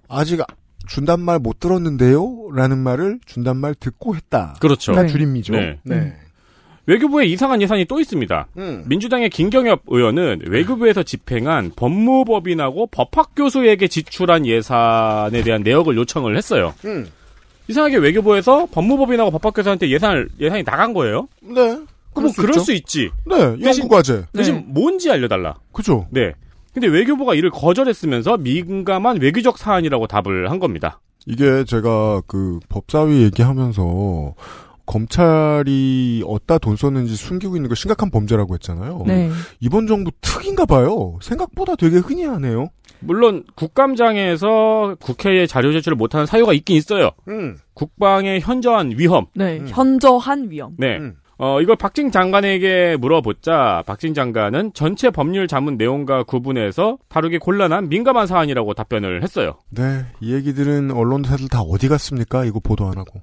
[0.09, 0.41] 아직
[0.87, 2.49] 준단 말 못 들었는데요?
[2.55, 4.55] 라는 말을 준단 말 듣고 했다.
[4.61, 4.93] 그렇죠.
[4.93, 5.09] 가 네.
[5.09, 5.53] 줄임이죠.
[5.55, 5.79] 네.
[5.83, 6.15] 네.
[6.87, 8.47] 외교부에 이상한 예산이 또 있습니다.
[8.59, 8.85] 음.
[8.87, 16.75] 민주당의 김경엽 의원은 외교부에서 집행한 법무법인하고 법학교수에게 지출한 예산에 대한 내역을 요청을 했어요.
[16.85, 17.09] 음.
[17.69, 21.29] 이상하게 외교부에서 법무법인하고 법학교수한테 예산을, 예산이 나간 거예요.
[21.41, 21.79] 네.
[22.13, 22.61] 그럼 수 그럴.
[22.61, 23.11] 수 있지.
[23.27, 23.57] 네.
[23.57, 24.25] 대신- 연구과제.
[24.35, 24.65] 대신 네.
[24.69, 25.55] 뭔지 알려달라.
[25.73, 26.07] 그죠.
[26.11, 26.33] 네.
[26.75, 31.01] 근데 외교부가 이를 거절했으면서 민감한 외교적 사안이라고 답을 한 겁니다.
[31.25, 34.35] 이게 제가 그 법사위 얘기하면서
[34.85, 39.05] 검찰이 어디다 돈 썼는지 숨기고 있는 거 심각한 범죄라고 했잖아요.
[39.07, 39.31] 네.
[39.61, 41.17] 이번 정부 특인가 봐요.
[41.23, 42.69] 생각보다 되게 흔히 하네요.
[43.01, 47.11] 물론 국감장에서 국회에 자료 제출을 못하는 사유가 있긴 있어요.
[47.29, 47.57] 음.
[47.75, 49.27] 국방의 현저한 위험.
[49.35, 49.59] 네.
[49.61, 49.67] 음.
[49.69, 50.75] 현저한 위험.
[50.77, 50.99] 네.
[50.99, 51.17] 음.
[51.39, 58.27] 어, 이걸 박진 장관에게 물어보자 박진 장관은 전체 법률 자문 내용과 구분해서 다루기 곤란한 민감한
[58.27, 59.55] 사안이라고 답변을 했어요.
[59.71, 60.07] 네.
[60.21, 62.45] 이 얘기들은 언론사들 다 어디 갔습니까?
[62.45, 63.21] 이거 보도 안 하고.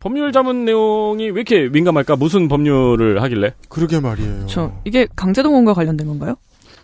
[0.00, 2.16] 법률 자문 내용이 왜 이렇게 민감할까?
[2.16, 3.54] 무슨 법률을 하길래?
[3.68, 4.46] 그러게 말이에요.
[4.46, 6.36] 저 이게 강제동원과 관련된 건가요?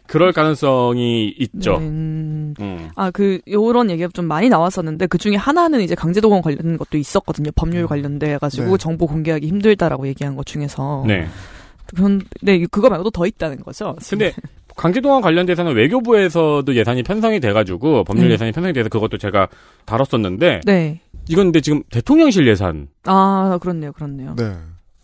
[0.08, 1.78] 그럴 가능성이 있죠.
[1.78, 1.86] 네.
[1.86, 2.54] 음.
[2.60, 2.88] 음.
[2.94, 7.50] 아, 그, 요런 얘기가 좀 많이 나왔었는데, 그 중에 하나는 이제 강제동원 관련 것도 있었거든요.
[7.54, 8.76] 법률 관련돼가지고, 네.
[8.78, 11.04] 정보 공개하기 힘들다라고 얘기한 것 중에서.
[11.06, 11.26] 네.
[11.86, 13.96] 그런데, 그거 말고도 더 있다는 거죠.
[14.08, 14.32] 근데
[14.76, 18.34] 강제동원 관련돼서는 외교부에서도 예산이 편성이 돼가지고 법률 네.
[18.34, 19.48] 예산이 편성이 돼서 그것도 제가
[19.86, 21.00] 다뤘었는데 네.
[21.28, 24.36] 이건 근데 지금 대통령실 예산 아, 그렇네요, 그렇네요.
[24.36, 24.52] 네.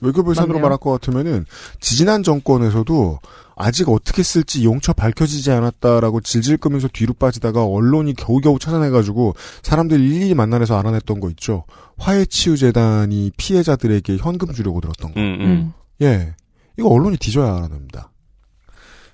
[0.03, 0.63] 외교부 예산으로 맞네요.
[0.63, 1.47] 말할 것 같으면은
[1.81, 3.19] 지지난 정권에서도
[3.57, 10.35] 아직 어떻게 쓸지 용처 밝혀지지 않았다라고 질질 끄면서 뒤로 빠지다가 언론이 겨우겨우 찾아내가지고 사람들 일일이
[10.35, 11.65] 만나내서 알아냈던 거 있죠.
[11.99, 15.21] 화해치유재단이 피해자들에게 현금 주려고 들었던 거.
[15.21, 15.41] 음, 음.
[15.47, 15.73] 음.
[16.03, 16.35] 예.
[16.79, 18.11] 이거 언론이 뒤져야 알아냅니다.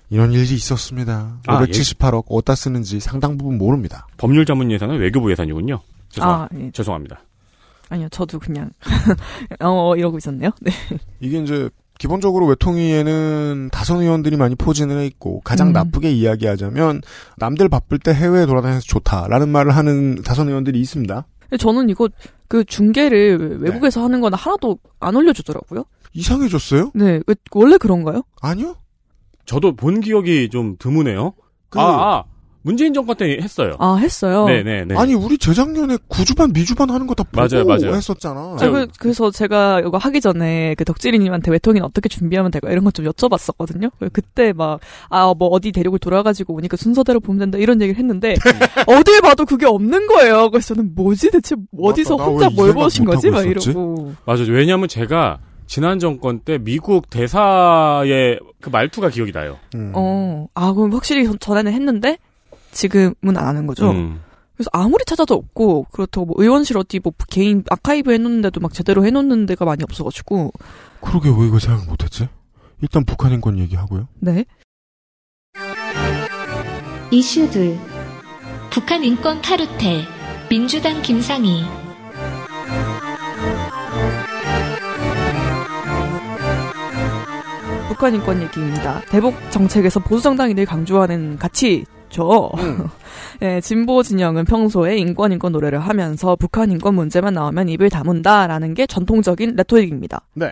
[0.09, 1.39] 이런 일이 있었습니다.
[1.45, 4.07] 아, 578억 어디다 쓰는지 상당 부분 모릅니다.
[4.17, 5.81] 법률 자문 예산은 외교부 예산이군요.
[6.09, 6.71] 죄송, 아, 예.
[6.71, 7.21] 죄송합니다.
[7.89, 8.69] 아니요, 저도 그냥,
[9.61, 10.51] 어, 이러고 있었네요.
[10.61, 10.71] 네.
[11.19, 15.73] 이게 이제 기본적으로 외통위에는 다선 의원들이 많이 포진을 해 있고 가장 음.
[15.73, 17.01] 나쁘게 이야기하자면
[17.37, 21.25] 남들 바쁠 때 해외에 돌아다녀서 좋다라는 말을 하는 다선 의원들이 있습니다.
[21.59, 22.07] 저는 이거,
[22.47, 25.83] 그 중계를 외국에서 하는 건 하나도 안 올려주더라고요.
[26.13, 26.91] 이상해졌어요?
[26.93, 28.21] 네, 왜, 원래 그런가요?
[28.41, 28.75] 아니요.
[29.45, 31.33] 저도 본 기억이 좀 드무네요.
[31.69, 31.83] 그- 아,
[32.19, 32.23] 아,
[32.69, 33.75] 문재인 정권 때 했어요.
[33.79, 34.45] 아, 했어요.
[34.45, 34.95] 네네네.
[34.95, 37.95] 아니 우리 재작년에 구주반 미주반 하는 거 다 보고 맞아요, 맞아요.
[37.95, 38.39] 했었잖아.
[38.39, 42.93] 아, 그, 그래서 제가 이거 하기 전에 그 덕질이님한테 외통인 어떻게 준비하면 될까 이런 것
[42.93, 43.89] 좀 여쭤봤었거든요.
[44.13, 44.79] 그때 막,
[45.09, 48.35] 아, 뭐 어디 대륙을 돌아가지고 오니까 순서대로 보면 된다 이런 얘기를 했는데,
[48.87, 50.49] 어딜 봐도 그게 없는 거예요.
[50.51, 53.29] 그래서 저는 뭐지 대체 어디서 맞다, 나 혼자 뭘 보신 거지?
[53.31, 53.69] 막 있었지?
[53.71, 54.13] 이러고.
[54.25, 54.45] 맞아요.
[54.49, 59.57] 왜냐하면 제가 지난 정권 때 미국 대사의 그 말투가 기억이 나요.
[59.75, 59.91] 음.
[59.95, 62.17] 어, 아, 그럼 확실히 전- 전에는 했는데,
[62.71, 63.91] 지금은 안 하는 거죠.
[63.91, 64.21] 음.
[64.55, 69.45] 그래서 아무리 찾아도 없고, 그렇다고 뭐 의원실 어디 뭐 개인 아카이브 해놓는데도 막 제대로 해놓는
[69.45, 70.51] 데가 많이 없어가지고,
[71.01, 72.27] 그러게 왜 이거 생각 못했지?
[72.81, 74.07] 일단 북한 인권 얘기하고요.
[74.19, 74.45] 네.
[77.11, 77.77] 이슈 둘.
[78.69, 80.03] 북한 인권 타루테.
[80.49, 81.63] 민주당 김상희.
[87.87, 89.01] 북한 인권 얘기입니다.
[89.09, 92.51] 대북 정책에서 보수 정당이 늘 강조하는 가치 죠.
[93.41, 98.85] 예, 진보 진영은 평소에 인권 인권 노래를 하면서 북한 인권 문제만 나오면 입을 다문다라는 게
[98.85, 100.21] 전통적인 레토릭입니다.
[100.33, 100.51] 네.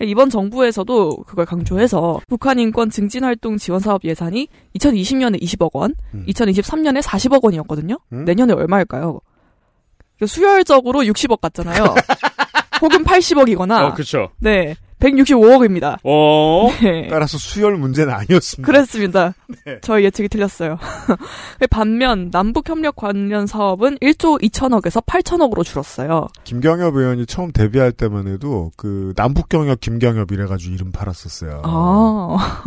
[0.00, 6.24] 이번 정부에서도 그걸 강조해서 북한 인권 증진 활동 지원 사업 예산이 2020년에 20억 원, 음.
[6.26, 7.98] 2023년에 40억 원이었거든요.
[8.12, 8.24] 음?
[8.24, 9.20] 내년에 얼마일까요?
[10.26, 11.94] 수열적으로 60억 같잖아요.
[12.82, 14.30] 혹은 80억이거나 어, 그쵸.
[14.38, 14.74] 네.
[15.00, 15.98] 165억입니다.
[16.04, 17.08] 어, 네.
[17.08, 18.66] 따라서 수열 문제는 아니었습니다.
[18.66, 19.34] 그랬습니다.
[19.66, 19.78] 네.
[19.82, 20.78] 저희 예측이 틀렸어요.
[21.70, 26.28] 반면 남북 협력 관련 사업은 1조 2천억에서 8천억으로 줄었어요.
[26.44, 31.62] 김경엽 의원이 처음 데뷔할 때만 해도 그 남북 경협 김경엽 이래 가지고 이름 팔았었어요.
[31.64, 32.62] 아.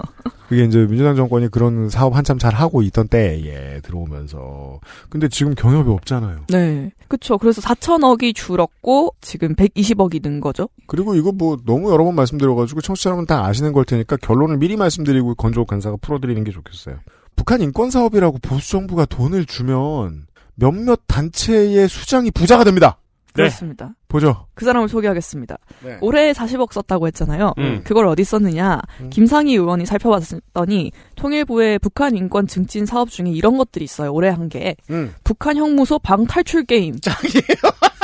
[0.47, 4.79] 그게 이제 민주당 정권이 그런 사업 한참 잘 하고 있던 때에 들어오면서
[5.09, 6.45] 근데 지금 경협이 없잖아요.
[6.49, 6.91] 네.
[7.07, 7.37] 그쵸.
[7.37, 10.69] 그래서 4천억이 줄었고 지금 120억이 는 거죠.
[10.87, 14.77] 그리고 이거 뭐 너무 여러 번 말씀드려가지고 청취자 여러분 다 아시는 걸 테니까 결론을 미리
[14.77, 16.95] 말씀드리고 건조욱 간사가 풀어드리는 게 좋겠어요.
[17.35, 22.97] 북한 인권 사업이라고 보수 정부가 돈을 주면 몇몇 단체의 수장이 부자가 됩니다.
[23.37, 23.43] 네.
[23.43, 23.91] 그렇습니다.
[24.07, 24.45] 보죠.
[24.55, 25.57] 그 사람을 소개하겠습니다.
[25.83, 25.97] 네.
[26.01, 27.53] 올해 40억 썼다고 했잖아요.
[27.57, 27.81] 음.
[27.83, 28.79] 그걸 어디 썼느냐?
[29.01, 29.09] 음.
[29.09, 34.11] 김상희 의원이 살펴봤더니 통일부의 북한 인권 증진 사업 중에 이런 것들이 있어요.
[34.13, 34.75] 올해 한 게.
[34.89, 35.13] 음.
[35.23, 36.99] 북한 형무소 방탈출 게임.
[36.99, 37.71] 짱이에요.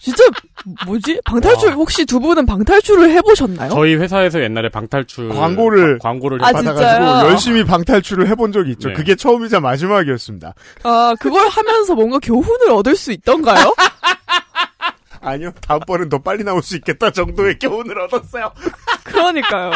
[0.00, 0.22] 진짜
[0.86, 1.20] 뭐지?
[1.24, 3.70] 방탈출 혹시 두 분은 방탈출을 해보셨나요?
[3.70, 7.30] 저희 회사에서 옛날에 방탈출 광고를- 과- 광고를 아, 받아가지고?
[7.30, 8.88] 열심히 방탈출을 해본 적이 있죠.
[8.88, 8.94] 네.
[8.94, 10.54] 그게 처음이자 마지막이었습니다.
[10.84, 13.74] 아 그걸 하면서 뭔가 교훈을 얻을 수 있던가요?
[15.28, 18.52] 아니요, 다음번엔 더 빨리 나올 수 있겠다 정도의 교훈을 얻었어요.
[19.04, 19.72] 그러니까요.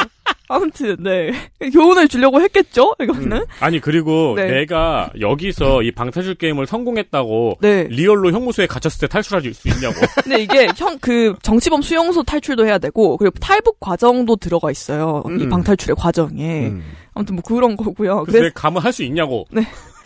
[0.49, 1.33] 아무튼 네
[1.73, 2.95] 교훈을 주려고 했겠죠?
[3.01, 4.47] 이거는 아니 그리고 네.
[4.49, 7.85] 내가 여기서 이 방탈출 게임을 성공했다고 네.
[7.85, 9.95] 리얼로 형무소에 갇혔을 때 탈출할 수 있냐고.
[10.23, 15.23] 근데 이게 형 그 정치범 수용소 탈출도 해야 되고 그리고 탈북 과정도 들어가 있어요.
[15.27, 15.49] 이 음.
[15.49, 16.85] 방탈출의 과정에 음.
[17.13, 18.23] 아무튼 뭐 그런 거고요.
[18.25, 19.47] 그래서 내가 가면 할수 있냐고.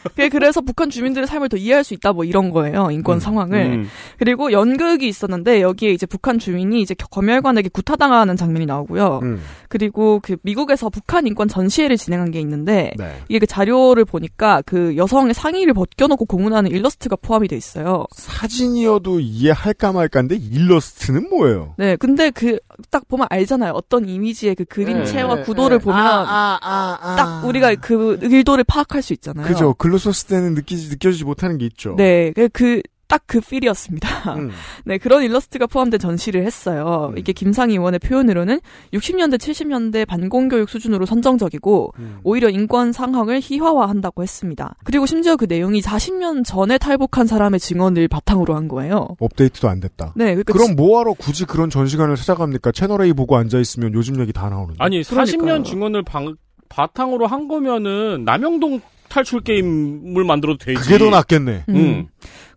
[0.09, 2.91] 그게 그래서 북한 주민들의 삶을 더 이해할 수 있다 뭐 이런 거예요.
[2.91, 3.21] 인권 음.
[3.21, 3.61] 상황을.
[3.61, 3.89] 음.
[4.19, 9.21] 그리고 연극이 있었는데 여기에 이제 북한 주민이 이제 검열관에게 구타당하는 장면이 나오고요.
[9.23, 9.41] 음.
[9.69, 13.17] 그리고 그 미국에서 북한 인권 전시회를 진행한 게 있는데 네.
[13.29, 18.07] 이게 그 자료를 보니까 그 여성의 상의를 벗겨놓고 공문하는 일러스트가 포함이 돼 있어요.
[18.15, 21.75] 사진이어도 이해할까 말까인데 일러스트는 뭐예요?
[21.79, 22.59] 네, 근데 그
[22.91, 23.73] 딱 보면 알잖아요.
[23.73, 25.85] 어떤 이미지의 그 그림체와 네, 구도를 네.
[25.85, 29.47] 보면 아, 아, 아, 딱 우리가 그 의도를 파악할 수 있잖아요.
[29.47, 29.75] 그죠.
[29.75, 31.95] 글로 썼을 때는 느끼지 느껴지지 못하는 게 있죠.
[31.97, 34.35] 네, 그 딱 그 필이었습니다.
[34.37, 34.51] 음.
[34.85, 37.11] 네, 그런 일러스트가 포함된 전시를 했어요.
[37.13, 37.19] 음.
[37.19, 38.61] 이게 김상희 의원의 표현으로는
[38.93, 42.19] 60년대, 70년대 반공교육 수준으로 선정적이고 음.
[42.23, 44.77] 오히려 인권 상황을 희화화한다고 했습니다.
[44.85, 49.09] 그리고 심지어 그 내용이 40년 전에 탈북한 사람의 증언을 바탕으로 한 거예요.
[49.19, 50.13] 업데이트도 안 됐다.
[50.17, 52.71] 네, 그러니까 그럼 뭐하러 굳이 그런 전시관을 찾아갑니까?
[52.73, 54.77] 채널 A 보고 앉아 있으면 요즘 얘기 다 나오는데.
[54.79, 55.25] 아니 그러니까요.
[55.61, 56.37] 40년 증언을 방-
[56.69, 58.81] 바탕으로 한 거면은 남영동
[59.17, 60.79] 탈출 게임을 만들어도 되지.
[60.79, 61.65] 그게 더 낫겠네.
[61.71, 61.75] 음.
[61.75, 62.07] 음.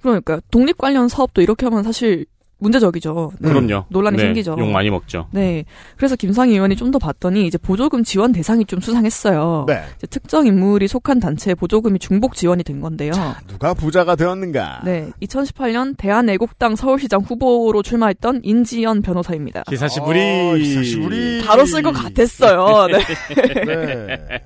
[0.02, 2.26] 그러니까 독립 관련 사업도 이렇게 하면 사실
[2.60, 3.32] 문제적이죠.
[3.40, 3.50] 네.
[3.50, 3.86] 그럼요.
[3.90, 4.56] 논란이 네, 생기죠.
[4.60, 5.28] 욕 많이 먹죠.
[5.32, 5.64] 네.
[5.98, 9.66] 그래서 김상희 의원이 좀 더 봤더니 이제 보조금 지원 대상이 좀 수상했어요.
[9.68, 9.84] 네.
[9.98, 13.12] 이제 특정 인물이 속한 단체에 보조금이 중복 지원이 된 건데요.
[13.48, 14.82] 누가 부자가 되었는가?
[14.84, 15.12] 네.
[15.22, 19.66] 2018년 대한애국당 서울시장 후보로 출마했던 인지연 변호사입니다.
[19.70, 20.20] 기사시부리.
[20.20, 21.44] 어, 기사시부리.
[21.46, 22.88] 바로 쓸 것 같았어요.
[22.92, 23.64] 네.
[23.66, 24.42] 네.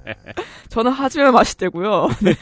[0.67, 2.10] 저는 하지만 맛있대고요.
[2.21, 2.36] 네.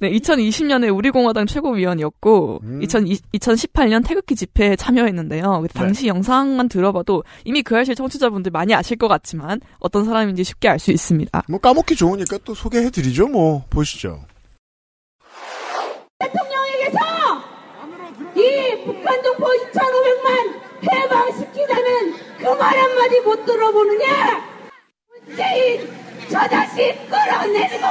[0.00, 0.10] 네.
[0.12, 2.82] 2020년에 우리공화당 최고위원이었고, 음.
[2.82, 5.60] 2020, 2018년 태 극기 집회에 참여했는데요.
[5.60, 5.68] 네.
[5.74, 10.78] 당시 영상만 들어봐도 이미 그 알실 청취자분들 많이 아실 것 같지만 어떤 사람인지 쉽게 알
[10.78, 11.42] 수 있습니다.
[11.48, 13.28] 뭐 까먹기 좋으니까 또 소개해드리죠.
[13.28, 14.20] 뭐 보시죠.
[18.36, 20.60] 이 북한 동포 2,500만
[20.92, 24.40] 해방시키자는 그 말 한마디 못 들어보느냐?
[25.26, 25.88] 문재인
[26.30, 27.86] 저 자식 끌어내리고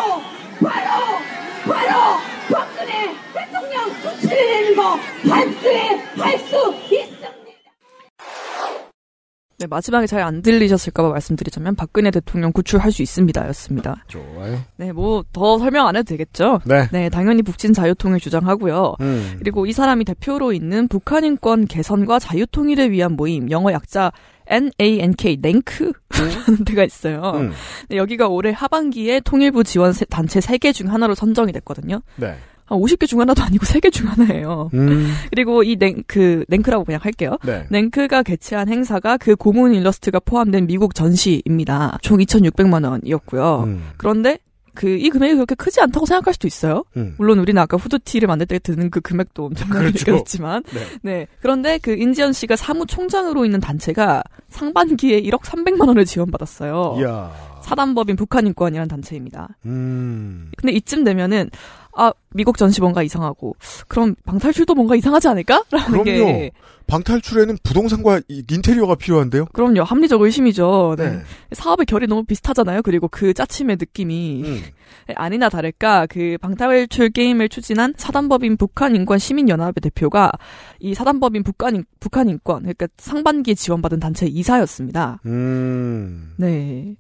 [0.62, 1.20] 바로
[1.66, 2.20] 바로
[2.52, 4.98] 박근혜 대통령 구출해내는 거
[5.30, 7.26] 반드에 할수 있습니다.
[9.58, 13.48] 네, 마지막에 잘 안 들리셨을까봐 말씀드리자면 박근혜 대통령 구출할 수 있습니다.
[13.48, 14.04] 였습니다.
[14.08, 14.60] 좋아요.
[14.76, 16.60] 네, 뭐 더 설명 안 해도 되겠죠?
[16.66, 16.88] 네.
[16.92, 18.96] 네, 당연히 북진 자유통일 주장하고요.
[19.00, 19.36] 음.
[19.40, 24.12] 그리고 이 사람이 대표로 있는 북한 인권 개선과 자유통일을 위한 모임, 영어 약자
[24.48, 27.22] NANK, 랭크 라는 데가 있어요.
[27.36, 27.52] 음.
[27.90, 32.02] 네, 여기가 올해 하반기에 통일부 지원 세- 단체 3개 중 하나로 선정이 됐거든요.
[32.16, 32.36] 네.
[32.68, 34.72] 한 50개 중 하나도 아니고 3개 중 하나예요.
[34.74, 35.14] 음.
[35.30, 37.38] 그리고 이 랭크, 랭크라고 그냥 할게요.
[37.46, 37.68] 네.
[37.70, 42.00] 랭크가 개최한 행사가 그 고문 일러스트가 포함된 미국 전시입니다.
[42.02, 43.64] 총 2,600만 원이었고요.
[43.68, 43.84] 음.
[43.98, 44.40] 그런데
[44.76, 46.84] 그 이 금액이 그렇게 크지 않다고 생각할 수도 있어요.
[46.98, 47.16] 음.
[47.18, 50.12] 물론 우리는 아까 후드티를 만들 때 드는 그 금액도 엄청나게 그렇죠.
[50.12, 50.82] 느껴졌지만, 네.
[51.02, 51.28] 네.
[51.42, 56.98] 그런데 그 인지연 씨가 사무총장으로 있는 단체가 상반기에 1억 300만 원을 지원받았어요.
[57.00, 57.32] 이야.
[57.62, 59.50] 사단법인 북한인권이라는 단체입니다.
[59.66, 60.52] 음.
[60.58, 61.50] 근데 이쯤 되면은
[61.98, 63.56] 아 미국 전시 뭔가 이상하고
[63.88, 66.50] 그럼 방탈출도 뭔가 이상하지 않을까?라는 게 그럼요.
[66.88, 69.46] 방탈출에는 부동산과 이- 인테리어가 필요한데요.
[69.54, 70.96] 그럼요 합리적 의심이죠.
[71.00, 71.10] 네.
[71.10, 71.22] 네.
[71.54, 72.82] 사업의 결이 너무 비슷하잖아요.
[72.84, 74.62] 그리고 그 짜침의 느낌이 음.
[75.16, 80.32] 아니나 다를까 그 방탈출 게임을 추진한 사단법인 북한인권 시민연합의 대표가
[80.80, 85.22] 이 사단법인 북한 북한인권 그러니까 상반기에 지원받은 단체 이사였습니다.
[85.26, 86.34] 음.
[86.38, 86.96] 네.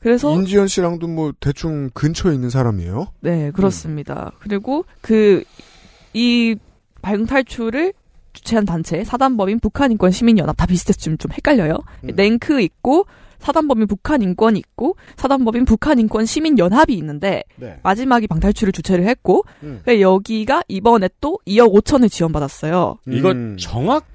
[0.00, 3.08] 그래서 인지현 씨랑도 뭐 대충 근처에 있는 사람이에요.
[3.20, 4.32] 네 그렇습니다.
[4.40, 6.56] 그리고 그이
[7.02, 7.92] 방탈출을
[8.32, 11.78] 주최한 단체 사단법인 북한인권 시민연합 다 비슷해서 좀, 좀 헷갈려요.
[12.04, 12.10] 음.
[12.16, 13.06] 랭크 있고
[13.40, 17.78] 사단법인 북한인권이 있고 사단법인 북한인권 시민연합이 있는데 네.
[17.82, 19.80] 마지막이 방탈출을 주최를 했고 음.
[19.84, 22.96] 그래서 여기가 이번에 또 2억 5천을 지원받았어요.
[23.08, 23.56] 이거 음.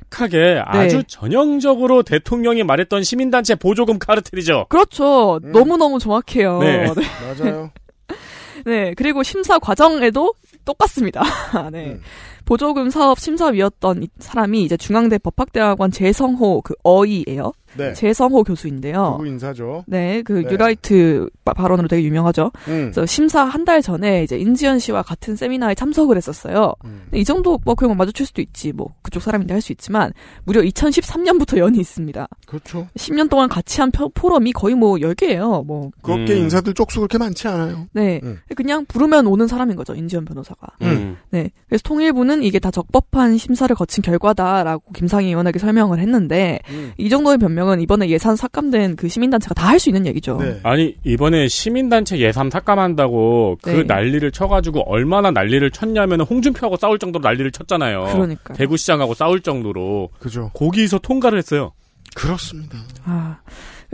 [0.09, 4.67] 정확하게 아주 전형적으로 대통령이 말했던 시민단체 보조금 카르텔이죠.
[4.69, 5.39] 그렇죠.
[5.43, 5.51] 음.
[5.51, 6.59] 너무너무 정확해요.
[6.59, 6.85] 네.
[6.85, 7.71] 맞아요.
[8.65, 11.23] 네, 그리고 심사 과정에도 똑같습니다.
[11.71, 11.91] 네.
[11.91, 12.01] 음.
[12.45, 17.51] 보조금 사업 심사위였던 이 사람이 이제 중앙대 법학대학원 재성호 그 어이예요.
[17.77, 17.91] 네.
[17.91, 19.15] 제성호 교수인데요.
[19.17, 19.83] 누구 인사죠?
[19.85, 20.49] 네, 그 네.
[20.49, 22.45] 뉴라이트 바- 발언으로 되게 유명하죠.
[22.69, 22.91] 음.
[22.93, 26.73] 그래서 심사 한 달 전에 이제 인지연 씨와 같은 세미나에 참석을 했었어요.
[26.85, 27.07] 음.
[27.13, 28.71] 이 정도 뭐 그냥 마주칠 수도 있지.
[28.71, 30.13] 뭐 그쪽 사람인데 할 수 있지만
[30.45, 32.27] 무려 2013년부터 연이 있습니다.
[32.45, 32.87] 그렇죠.
[32.95, 35.65] 10년 동안 같이 한 표- 포럼이 거의 뭐 10개예요.
[35.65, 36.43] 뭐 그렇게 음.
[36.43, 37.87] 인사들 쪽수 그렇게 많지 않아요.
[37.91, 38.21] 네.
[38.23, 38.37] 음.
[38.55, 39.95] 그냥 부르면 오는 사람인 거죠.
[39.95, 40.67] 인지연 변호사가.
[40.83, 41.17] 음.
[41.31, 41.49] 네.
[41.67, 46.93] 그래서 통일부는 이게 다 적법한 심사를 거친 결과다라고 김상희 의원에게 설명을 했는데 음.
[46.97, 50.37] 이 정도의 변명은 이번에 예산 삭감된 그 시민단체가 다 할 수 있는 얘기죠.
[50.37, 50.59] 네.
[50.63, 53.83] 아니 이번에 시민단체 예산 삭감한다고 그 네.
[53.83, 58.05] 난리를 쳐가지고 얼마나 난리를 쳤냐면 홍준표하고 싸울 정도로 난리를 쳤잖아요.
[58.13, 58.53] 그러니까.
[58.53, 60.49] 대구시장하고 싸울 정도로 그죠.
[60.53, 61.73] 거기서 통과를 했어요.
[62.15, 62.77] 그렇습니다.
[63.03, 63.39] 아.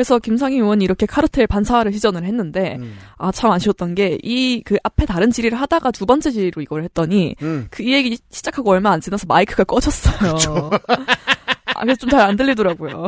[0.02, 2.98] 그래서 김상희 의원이 이렇게 카르텔 반사를 시전을 했는데 음.
[3.20, 7.68] 아참 아쉬웠던 게 이 그 앞에 다른 질의를 하다가 두 번째 질의로 이걸 했더니 음.
[7.70, 10.72] 그이 얘기 시작하고 얼마 안 지나서 마이크가 꺼졌어요.
[11.76, 13.08] 아, 그래서 좀 잘 안 들리더라고요.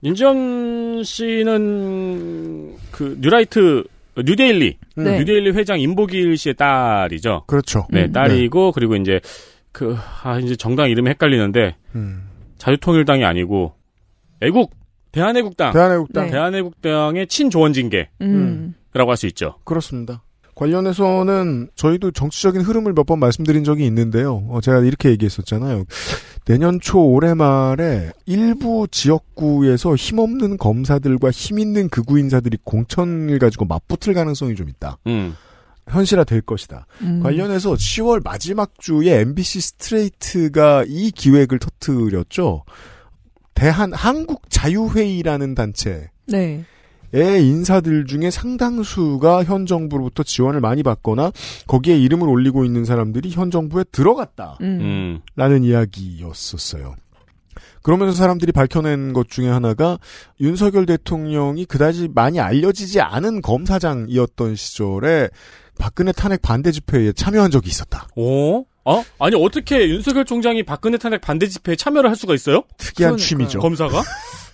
[0.00, 3.84] 인지연 씨는 그 뉴라이트
[4.16, 5.04] 뉴데일리 음.
[5.04, 5.18] 네.
[5.18, 7.42] 뉴데일리 회장 인보길 씨의 딸이죠.
[7.46, 7.86] 그렇죠.
[7.90, 8.12] 네, 음.
[8.12, 9.20] 딸이고 그리고 이제
[9.72, 12.22] 그 아 이제 정당 이름이 헷갈리는데 음.
[12.56, 13.74] 자유통일당이 아니고
[14.42, 14.72] 애국
[15.16, 16.30] 대한애국당 대한애국당 네.
[16.32, 18.74] 대한애국당의 친조원진계라고 음.
[18.94, 19.54] 할수 있죠.
[19.64, 20.22] 그렇습니다.
[20.54, 24.46] 관련해서는 저희도 정치적인 흐름을 몇 번 말씀드린 적이 있는데요.
[24.48, 25.84] 어, 제가 이렇게 얘기했었잖아요.
[26.46, 34.54] 내년 초 올해 말에 일부 지역구에서 힘없는 검사들과 힘있는 극우 인사들이 공천을 가지고 맞붙을 가능성이
[34.54, 34.96] 좀 있다.
[35.06, 35.34] 음.
[35.88, 36.86] 현실화 될 것이다.
[37.02, 37.20] 음.
[37.22, 42.64] 관련해서 10월 마지막 주에 MBC 스트레이트가 이 기획을 터뜨렸죠.
[43.56, 46.10] 대한 한국 자유회의라는 단체.
[46.28, 46.64] 네.
[47.12, 51.32] 의 인사들 중에 상당수가 현 정부로부터 지원을 많이 받거나
[51.66, 55.20] 거기에 이름을 올리고 있는 사람들이 현 정부에 들어갔다라는 음.
[55.38, 55.64] 음.
[55.64, 56.94] 이야기였었어요.
[57.82, 59.98] 그러면서 사람들이 밝혀낸 것 중에 하나가
[60.40, 65.28] 윤석열 대통령이 그다지 많이 알려지지 않은 검사장이었던 시절에
[65.78, 68.08] 박근혜 탄핵 반대 집회에 참여한 적이 있었다.
[68.16, 68.64] 어?
[68.86, 69.02] 어?
[69.18, 72.62] 아니 어떻게 윤석열 총장이 박근혜 탄핵 반대 집회에 참여를 할 수가 있어요?
[72.78, 73.26] 특이한 그러니까요.
[73.26, 73.58] 취미죠.
[73.60, 74.02] 검사가?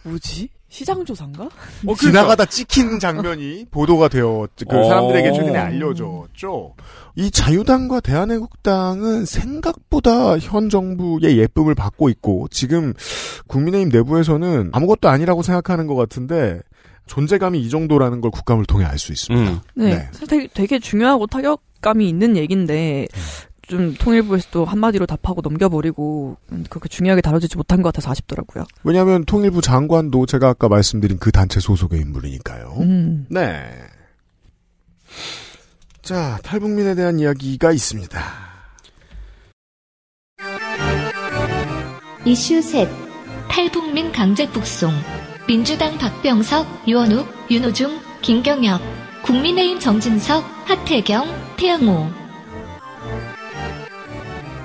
[0.04, 0.48] 뭐지?
[0.68, 1.44] 시장 조사인가?
[1.44, 1.50] 어,
[1.82, 2.00] 그러니까.
[2.00, 4.84] 지나가다 찍힌 장면이 보도가 되어 그 어.
[4.88, 6.74] 사람들에게 최근에 알려졌죠.
[7.14, 12.94] 이 자유당과 대한애국당은 생각보다 현 정부의 예쁨을 받고 있고 지금
[13.48, 16.60] 국민의힘 내부에서는 아무것도 아니라고 생각하는 것 같은데
[17.06, 19.50] 존재감이 이 정도라는 걸 국감을 통해 알 수 있습니다.
[19.52, 19.60] 음.
[19.74, 19.90] 네.
[19.96, 20.08] 네.
[20.12, 23.08] 사실 되게, 되게 중요하고 타격감이 있는 얘기인데,
[23.68, 28.64] 좀 통일부에서도 한마디로 답하고 넘겨버리고, 음, 그렇게 중요하게 다뤄지지 못한 것 같아서 아쉽더라고요.
[28.84, 32.76] 왜냐하면 통일부 장관도 제가 아까 말씀드린 그 단체 소속의 인물이니까요.
[32.80, 33.26] 음.
[33.30, 33.70] 네.
[36.02, 38.20] 자, 탈북민에 대한 이야기가 있습니다.
[42.24, 42.88] 이슈 셋
[43.48, 44.92] 탈북민 강제 북송
[45.46, 48.80] 민주당 박병석, 유원욱, 윤호중, 김경혁
[49.22, 52.21] 국민의힘 정진석, 하태경, 태영호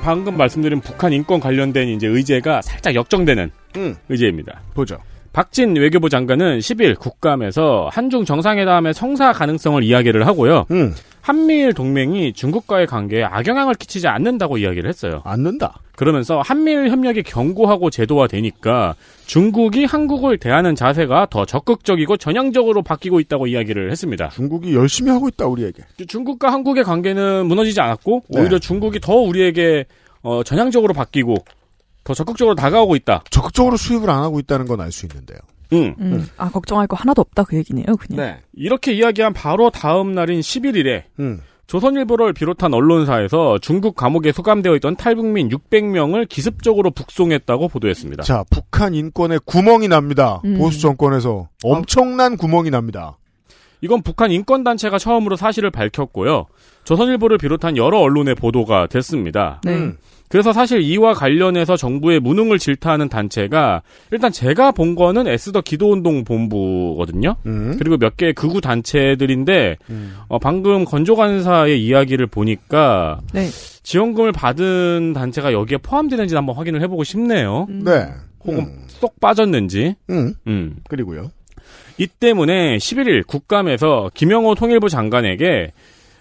[0.07, 4.61] 방금 말씀드린 북한 인권 관련된 이제 의제가 살짝 역정되는 음, 의제입니다.
[4.73, 4.99] 보죠.
[5.33, 10.65] 박진 외교부 장관은 10일 국감에서 한중 정상회담의 성사 가능성을 이야기를 하고요.
[10.71, 10.93] 음,
[11.27, 15.21] 한미일 동맹이 중국과의 관계에 악영향을 끼치지 않는다고 이야기를 했어요.
[15.25, 15.81] 않는다.
[15.97, 23.91] 그러면서 한미일 협력이 견고하고 제도화되니까 중국이 한국을 대하는 자세가 더 적극적이고 전향적으로 바뀌고 있다고 이야기를
[23.91, 24.29] 했습니다.
[24.29, 25.83] 중국이 열심히 하고 있다, 우리에게.
[26.07, 28.39] 중국과 한국의 관계는 무너지지 않았고 네.
[28.39, 29.83] 오히려 중국이 더 우리에게
[30.21, 31.35] 어, 전향적으로 바뀌고
[32.05, 33.25] 더 적극적으로 다가오고 있다.
[33.31, 35.39] 적극적으로 수입을 안 하고 있다는 건 알 수 있는데요.
[35.73, 35.95] 응.
[35.99, 36.27] 음.
[36.37, 38.25] 아, 걱정할 거 하나도 없다 그 얘기네요, 그냥.
[38.25, 38.39] 네.
[38.53, 45.49] 이렇게 이야기한 바로 다음 날인 11일에 음, 조선일보를 비롯한 언론사에서 중국 감옥에 소감되어 있던 탈북민
[45.49, 48.23] 600명을 기습적으로 북송했다고 보도했습니다.
[48.23, 50.41] 자, 북한 인권에 구멍이 납니다.
[50.45, 50.57] 음.
[50.57, 53.17] 보수 정권에서 엄청난 구멍이 납니다.
[53.81, 56.45] 이건 북한 인권단체가 처음으로 사실을 밝혔고요.
[56.83, 59.61] 조선일보를 비롯한 여러 언론의 보도가 됐습니다.
[59.63, 59.75] 네.
[59.75, 59.97] 음.
[60.29, 67.37] 그래서 사실 이와 관련해서 정부의 무능을 질타하는 단체가 일단 제가 본 거는 에스더 기도운동 본부거든요.
[67.45, 67.75] 음.
[67.79, 70.15] 그리고 몇 개의 극우 단체들인데 음.
[70.27, 73.47] 어, 방금 건조간사의 이야기를 보니까 네.
[73.83, 77.67] 지원금을 받은 단체가 여기에 포함되는지 한번 확인을 해보고 싶네요.
[77.69, 77.83] 음.
[77.85, 78.07] 네.
[78.41, 78.83] 혹은 음.
[78.87, 79.95] 쏙 빠졌는지.
[80.09, 80.33] 음.
[80.47, 80.77] 음.
[80.89, 81.31] 그리고요.
[81.97, 85.71] 이 때문에 11일 국감에서 김영호 통일부 장관에게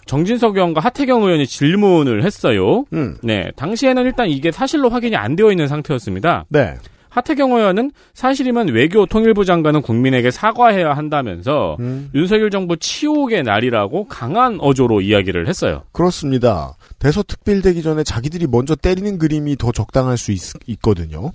[0.07, 2.85] 정진석 의원과 하태경 의원이 질문을 했어요.
[2.93, 3.17] 음.
[3.23, 6.45] 네, 당시에는 일단 이게 사실로 확인이 안 되어 있는 상태였습니다.
[6.49, 6.75] 네.
[7.17, 12.11] 하태경 의원은 사실이면 외교 통일부 장관은 국민에게 사과해야 한다면서 음.
[12.15, 15.83] 윤석열 정부 치욕의 날이라고 강한 어조로 이야기를 했어요.
[15.93, 16.77] 그렇습니다.
[16.99, 21.33] 대서특필되기 전에 자기들이 먼저 때리는 그림이 더 적당할 수 있, 있거든요.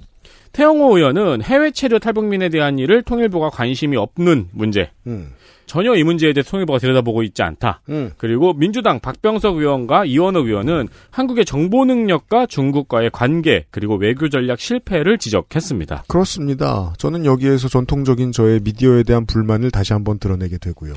[0.53, 4.91] 태영호 의원은 해외 체류 탈북민에 대한 일을 통일부가 관심이 없는 문제.
[5.07, 5.31] 음.
[5.71, 7.81] 전혀 이 문제에 대해 통일부가 들여다보고 있지 않다.
[7.87, 8.11] 음.
[8.17, 15.17] 그리고 민주당 박병석 의원과 이원호 의원은 한국의 정보 능력과 중국과의 관계 그리고 외교 전략 실패를
[15.17, 16.03] 지적했습니다.
[16.09, 16.93] 그렇습니다.
[16.97, 20.93] 저는 여기에서 전통적인 저의 미디어에 대한 불만을 다시 한번 드러내게 되고요.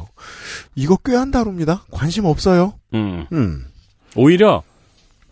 [0.74, 1.84] 이거 꽤안 다룹니다.
[1.92, 2.74] 관심 없어요.
[2.94, 3.66] 음, 음.
[4.16, 4.64] 오히려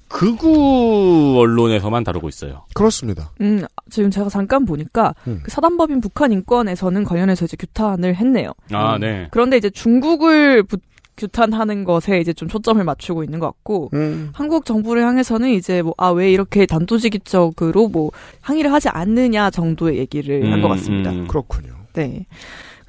[0.06, 2.64] 극우 언론에서만 다루고 있어요.
[2.74, 3.32] 그렇습니다.
[3.40, 5.40] 음, 지금 제가 잠깐 보니까 음.
[5.44, 8.52] 그 사단법인 북한 인권에서는 관련해서 이제 규탄을 했네요.
[8.72, 9.00] 아, 음.
[9.00, 9.28] 네.
[9.30, 10.78] 그런데 이제 중국을 부-
[11.18, 14.30] 규탄하는 것에 이제 좀 초점을 맞추고 있는 것 같고 음.
[14.32, 20.50] 한국 정부를 향해서는 이제 뭐 아 왜 이렇게 단도직입적으로 뭐 항의를 하지 않느냐 정도의 얘기를
[20.50, 21.10] 한것 음, 같습니다.
[21.10, 21.26] 음.
[21.28, 21.74] 그렇군요.
[21.92, 22.24] 네.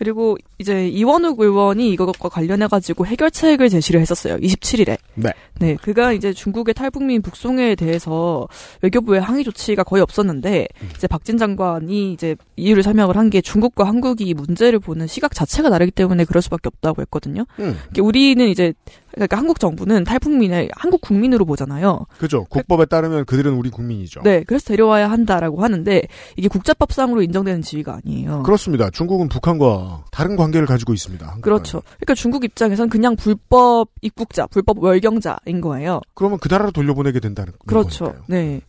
[0.04, 4.36] 그리고 이제 이원욱 의원이 이것과 관련해 가지고 해결책을 제시를 했었어요.
[4.38, 4.98] 27일에.
[5.16, 5.32] 네.
[5.60, 8.48] 네, 그가 이제 중국의 탈북민 북송에 대해서
[8.82, 10.90] 외교부의 항의 조치가 거의 없었는데 음.
[10.98, 15.70] 이제 박진 장관이 이제 이유를 설명을 한 게 중국과 한국이 이 문제를 보는 시각 자체가
[15.70, 17.46] 다르기 때문에 그럴 수밖에 없다고 했거든요.
[17.60, 17.80] 음.
[17.90, 18.74] 이게 우리는 이제
[19.14, 22.06] 그러니까 한국 정부는 탈북민을 한국 국민으로 보잖아요.
[22.18, 22.46] 그죠.
[22.50, 24.22] 국법에 따르면 그들은 우리 국민이죠.
[24.24, 26.02] 네, 그래서 데려와야 한다라고 하는데
[26.36, 28.44] 이게 국제법상으로 인정되는 지위가 아니에요.
[28.44, 28.90] 그렇습니다.
[28.90, 31.26] 중국은 북한과 다른 관계를 가지고 있습니다.
[31.26, 31.42] 한국과는.
[31.42, 31.82] 그렇죠.
[31.98, 36.02] 그러니까 중국 입장에선 그냥 불법 입국자, 불법 월경자인 거예요.
[36.14, 38.06] 그러면 그 나라로 돌려보내게 된다는 그렇죠.
[38.06, 38.24] 거니까요.
[38.28, 38.62] 네.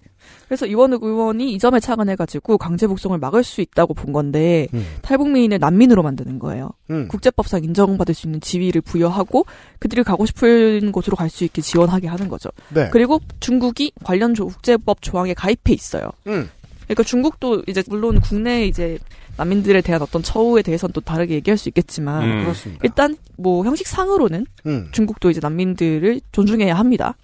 [0.55, 4.87] 그래서 이원욱 의원이 이 점에 착안해가지고 강제 북송을 막을 수 있다고 본 건데 음.
[5.03, 6.71] 탈북민을 난민으로 만드는 거예요.
[6.90, 7.09] 음.
[7.09, 9.47] 국제법상 인정받을 수 있는 지위를 부여하고
[9.81, 12.51] 그들이 가고 싶은 곳으로 갈 수 있게 지원하게 하는 거죠.
[12.73, 12.88] 네.
[12.93, 16.11] 그리고 중국이 관련 조- 국제법 조항에 가입해 있어요.
[16.29, 16.49] 음.
[16.85, 18.99] 그러니까 중국도 이제 물론 국내 이제
[19.37, 22.55] 난민들에 대한 어떤 처우에 대해서는 또 다르게 얘기할 수 있겠지만 음.
[22.85, 24.88] 일단 뭐 형식상으로는 음.
[24.93, 27.17] 중국도 이제 난민들을 존중해야 합니다.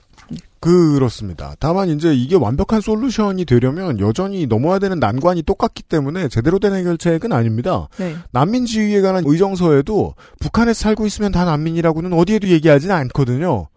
[0.61, 1.55] 그렇습니다.
[1.59, 7.33] 다만 이제 이게 완벽한 솔루션이 되려면 여전히 넘어야 되는 난관이 똑같기 때문에 제대로 된 해결책은
[7.33, 7.89] 아닙니다.
[7.97, 8.15] 네.
[8.31, 13.69] 난민 지위에 관한 의정서에도 북한에 살고 있으면 다 난민이라고는 어디에도 얘기하지는 않거든요.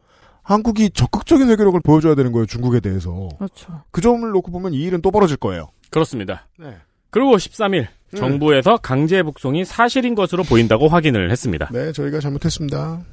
[0.44, 3.30] 한국이 적극적인 외교력을 보여줘야 되는 거예요, 중국에 대해서.
[3.38, 3.82] 그렇죠.
[3.92, 5.70] 그 점을 놓고 보면 이 일은 또 벌어질 거예요.
[5.90, 6.48] 그렇습니다.
[6.60, 6.76] 네.
[7.10, 8.18] 그리고 13일 음.
[8.18, 11.70] 정부에서 강제 북송이 사실인 것으로 보인다고 확인을 했습니다.
[11.72, 13.04] 네, 저희가 잘못했습니다.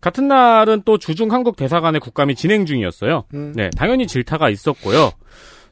[0.00, 3.24] 같은 날은 또 주중 한국 대사관의 국감이 진행 중이었어요.
[3.34, 3.52] 음.
[3.54, 5.12] 네, 당연히 질타가 있었고요.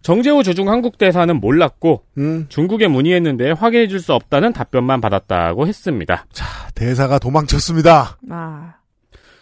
[0.02, 2.46] 정재호 주중 한국 대사는 몰랐고 음.
[2.48, 6.26] 중국에 문의했는데 확인해 줄 수 없다는 답변만 받았다고 했습니다.
[6.74, 8.18] 대사가 도망쳤습니다.
[8.30, 8.74] 아.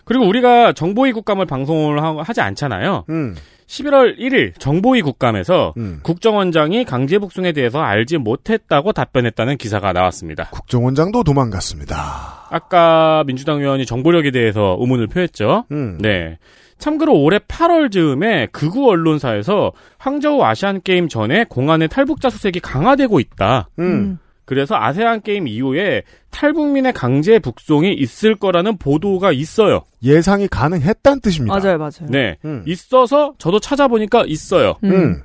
[0.05, 3.05] 그리고 우리가 정보위 국감을 방송을 하- 하지 않잖아요.
[3.11, 3.35] 음.
[3.67, 5.99] 11월 1일 정보위 국감에서 음.
[6.05, 10.45] 국정원장이 강제 북송에 대해서 알지 못했다고 답변했다는 기사가 나왔습니다.
[10.51, 12.36] 국정원장도 도망갔습니다.
[12.51, 15.65] 아까 민주당 의원이 정보력에 대해서 의문을 표했죠.
[15.71, 15.99] 음.
[16.01, 16.39] 네.
[16.79, 23.71] 참고로 올해 8월 즈음에 극우 언론사에서 항저우 아시안 게임 전에 공안의 탈북자 수색이 강화되고 있다.
[23.79, 24.19] 음.
[24.47, 29.83] 그래서 아세안 게임 이후에 탈북민의 강제 북송이 있을 거라는 보도가 있어요.
[30.05, 31.59] 예상이 가능했다는 뜻입니다.
[31.59, 32.09] 맞아요, 맞아요.
[32.09, 32.39] 네.
[32.45, 32.63] 음.
[32.67, 34.77] 있어서 저도 찾아보니까 있어요.
[34.85, 34.91] 음.
[34.93, 35.23] 음.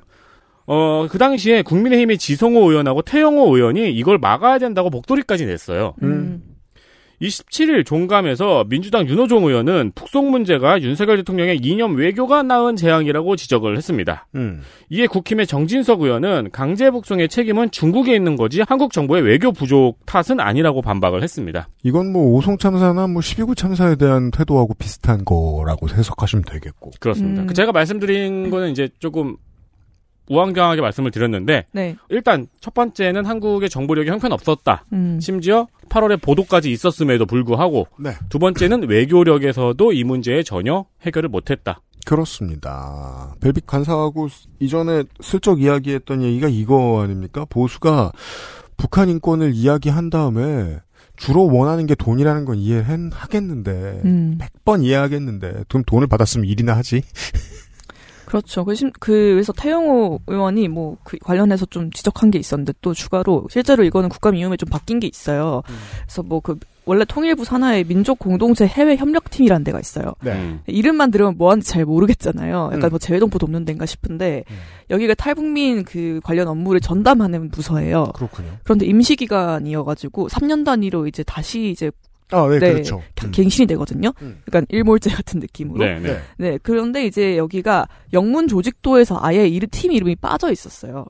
[0.66, 5.94] 어, 그 당시에 국민의힘의 지성호 의원하고 태영호 의원이 이걸 막아야 된다고 목도리까지 냈어요.
[6.02, 6.42] 음.
[7.22, 14.26] 27일 종감에서 민주당 윤호종 의원은 북송 문제가 윤석열 대통령의 이념 외교가 낳은 재앙이라고 지적을 했습니다.
[14.34, 14.62] 음.
[14.90, 20.40] 이에 국힘의 정진석 의원은 강제 북송의 책임은 중국에 있는 거지 한국 정부의 외교 부족 탓은
[20.40, 21.68] 아니라고 반박을 했습니다.
[21.84, 26.90] 이건 뭐 오송 참사나 뭐 12구 참사에 대한 태도하고 비슷한 거라고 해석하시면 되겠고.
[26.98, 27.42] 그렇습니다.
[27.42, 27.46] 음.
[27.46, 29.36] 그 제가 말씀드린 거는 이제 조금
[30.28, 31.96] 우왕좌왕하게 말씀을 드렸는데 네.
[32.08, 34.84] 일단 첫 번째는 한국의 정보력이 형편없었다.
[34.92, 35.18] 음.
[35.20, 38.12] 심지어 18월에 보도까지 있었음에도 불구하고 네.
[38.28, 41.80] 두 번째는 외교력에서도 이 문제에 전혀 해결을 못했다.
[42.04, 43.34] 그렇습니다.
[43.40, 44.28] 벨빅 간사하고
[44.58, 47.44] 이전에 슬쩍 이야기했던 얘기가 이거 아닙니까?
[47.48, 48.12] 보수가
[48.76, 50.80] 북한 인권을 이야기한 다음에
[51.16, 53.70] 주로 원하는 게 돈이라는 건 이해하겠는데
[54.04, 54.38] 음.
[54.40, 57.02] 100번 이해하겠는데 그럼 돈을 받았으면 일이나 하지.
[58.32, 58.64] 그렇죠.
[58.64, 63.84] 그, 심, 그래서 태영호 의원이 뭐, 그 관련해서 좀 지적한 게 있었는데 또 추가로 실제로
[63.84, 65.60] 이거는 국감이후에 좀 바뀐 게 있어요.
[66.06, 66.56] 그래서 뭐 그,
[66.86, 70.14] 원래 통일부 산하에 민족 공동체 해외 협력팀이라는 데가 있어요.
[70.22, 70.32] 네.
[70.32, 70.60] 음.
[70.66, 72.70] 이름만 들으면 뭐 하는지 잘 모르겠잖아요.
[72.72, 72.88] 약간 음.
[72.88, 74.56] 뭐 재외동포 돕는 데인가 싶은데 음.
[74.88, 78.12] 여기가 탈북민 그 관련 업무를 전담하는 부서예요.
[78.14, 78.48] 그렇군요.
[78.64, 81.90] 그런데 임시 기간이어가지고 3년 단위로 이제 다시 이제
[82.32, 82.72] 아, 네, 네.
[82.72, 83.02] 그렇죠.
[83.14, 83.30] 가- 음.
[83.32, 84.12] 갱신이 되거든요.
[84.22, 84.40] 음.
[84.48, 85.78] 약간 일몰제 같은 느낌으로.
[85.84, 86.08] 네, 네.
[86.12, 86.20] 네.
[86.38, 91.06] 네, 그런데 이제 여기가 영문 조직도에서 아예 이팀 이름이 빠져 있었어요.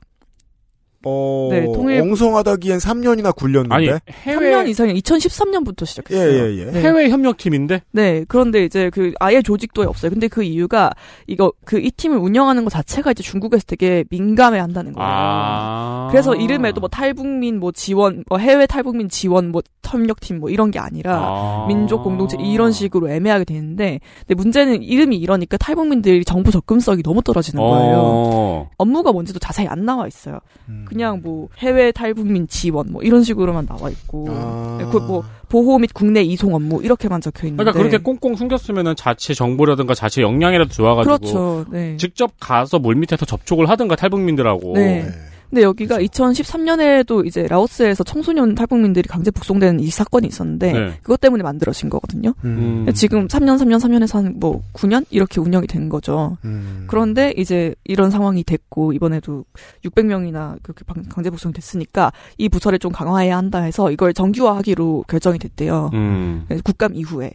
[1.04, 3.74] 어, 네, 통일- 엉성하다기엔 3년이나 굴렸는데.
[3.74, 6.32] 아니, 3년 해외, 이상이 2013년부터 예, 시작했어요.
[6.32, 6.64] 예, 예.
[6.70, 6.82] 네.
[6.82, 7.82] 해외 협력팀인데?
[7.92, 10.10] 네, 그런데 이제 그 아예 조직도에 없어요.
[10.10, 10.90] 근데 그 이유가
[11.26, 15.08] 이거 그 이 팀을 운영하는 것 자체가 이제 중국에서 되게 민감해 한다는 거예요.
[15.10, 16.08] 아.
[16.12, 20.78] 그래서 이름에도 뭐 탈북민 뭐 지원, 뭐 해외 탈북민 지원 뭐 협력팀 뭐 이런 게
[20.78, 21.64] 아니라 아.
[21.68, 27.62] 민족 공동체 이런 식으로 애매하게 되는데 근데 문제는 이름이 이러니까 탈북민들이 정부 접근성이 너무 떨어지는
[27.62, 27.94] 거예요.
[27.98, 28.70] 어.
[28.78, 30.38] 업무가 뭔지도 자세히 안 나와 있어요.
[30.68, 30.84] 음.
[30.92, 34.78] 그냥 뭐 해외 탈북민 지원 뭐 이런 식으로만 나와 있고 아.
[34.90, 39.94] 그뭐 보호 및 국내 이송 업무 이렇게만 적혀 있는데 그러니까 그렇게 꽁꽁 숨겼으면은 자체 정보라든가
[39.94, 41.64] 자체 역량이라도 좋아가지고 그렇죠.
[41.70, 41.96] 네.
[41.98, 44.72] 직접 가서 물 밑에서 접촉을 하든가 탈북민들하고.
[44.74, 45.08] 네.
[45.52, 45.60] 네.
[45.60, 50.98] 근데 여기가 2013년에도 이제 라오스에서 청소년 탈북민들이 강제 북송되는 이 사건이 있었는데 네.
[51.02, 52.32] 그것 때문에 만들어진 거거든요.
[52.44, 52.86] 음.
[52.88, 52.92] 음.
[52.94, 56.38] 지금 3년, 3년, 3년에서 한 뭐 9년 이렇게 운영이 된 거죠.
[56.46, 56.84] 음.
[56.88, 59.44] 그런데 이제 이런 상황이 됐고 이번에도
[59.84, 65.38] 600명이나 그렇게 방- 강제 북송이 됐으니까 이 부서를 좀 강화해야 한다 해서 이걸 정규화하기로 결정이
[65.38, 65.90] 됐대요.
[65.92, 66.46] 음.
[66.48, 67.32] 네, 국감 이후에.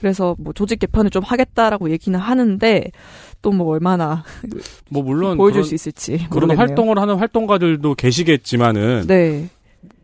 [0.00, 2.90] 그래서 뭐 조직 개편을 좀 하겠다라고 얘기는 하는데
[3.42, 4.24] 또 뭐 얼마나
[4.90, 6.58] 뭐 물론 보여줄 그런, 수 있을지 그런 모르겠네요.
[6.58, 9.48] 활동을 하는 활동가들도 계시겠지만은 네,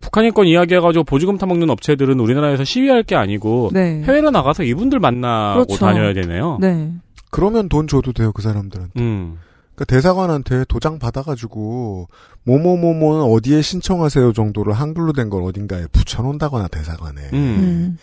[0.00, 5.00] 북한 인 권 이야기해가지고 보조금 타먹는 업체들은 우리나라에서 시위할 게 아니고 네, 해외로 나가서 이분들
[5.00, 5.84] 만나고 그렇죠.
[5.84, 6.58] 다녀야 되네요.
[6.60, 6.92] 네,
[7.30, 9.00] 그러면 돈 줘도 돼요, 그 사람들한테.
[9.00, 9.38] 음.
[9.74, 12.06] 그러니까 대사관한테 도장 받아가지고
[12.44, 17.20] 뭐뭐뭐뭐는 어디에 신청하세요 정도를 한글로 된 걸 어딘가에 붙여놓는다거나 대사관에.
[17.32, 17.34] 음.
[17.34, 17.96] 음,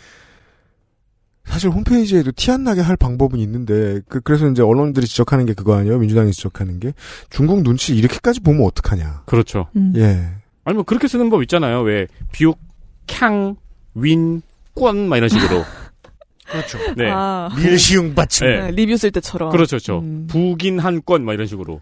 [1.50, 5.76] 사실 홈페이지에도 티 안 나게 할 방법은 있는데 그, 래서 이제 언론들이 지적하는 게 그거
[5.76, 5.97] 아니에요?
[5.97, 6.93] 민주당이 지적하는 게
[7.30, 9.24] 중국 눈치 이렇게까지 보면 어떡하냐.
[9.26, 9.68] 그렇죠.
[9.76, 9.93] 음.
[9.95, 10.30] 예.
[10.64, 11.82] 아니 뭐 그렇게 쓰는 법 있잖아요.
[11.82, 12.60] 왜 비옥,
[13.08, 13.56] 캉,
[13.95, 14.41] 윈,
[14.76, 15.64] 권, 막 이런 식으로.
[16.50, 16.78] 그렇죠.
[16.95, 17.10] 네.
[17.12, 18.47] 아, 밀시용 받침.
[18.47, 18.62] 네.
[18.62, 19.52] 네, 리뷰 쓸 때처럼.
[19.52, 20.00] 그렇죠, 그렇죠.
[20.00, 20.28] 음.
[20.28, 21.82] 북인 한 건, 막 이런 식으로.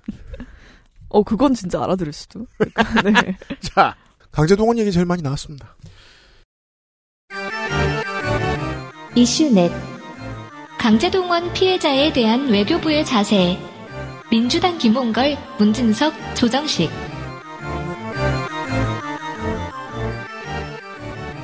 [1.09, 2.45] 어, 그건 진짜 알아들을 수도.
[3.03, 3.37] 네.
[3.61, 3.95] 자,
[4.31, 5.75] 강제동원 얘기 제일 많이 나왔습니다.
[9.17, 9.71] 이슈넷
[10.77, 13.57] 강제동원 피해자에 대한 외교부의 자세
[14.29, 16.91] 민주당 김홍걸, 문진석, 조정식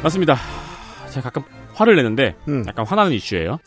[0.03, 0.35] 맞습니다.
[1.09, 1.41] 제가 가끔
[1.73, 2.63] 화를 내는데 음.
[2.67, 3.57] 약간 화나는 이슈예요.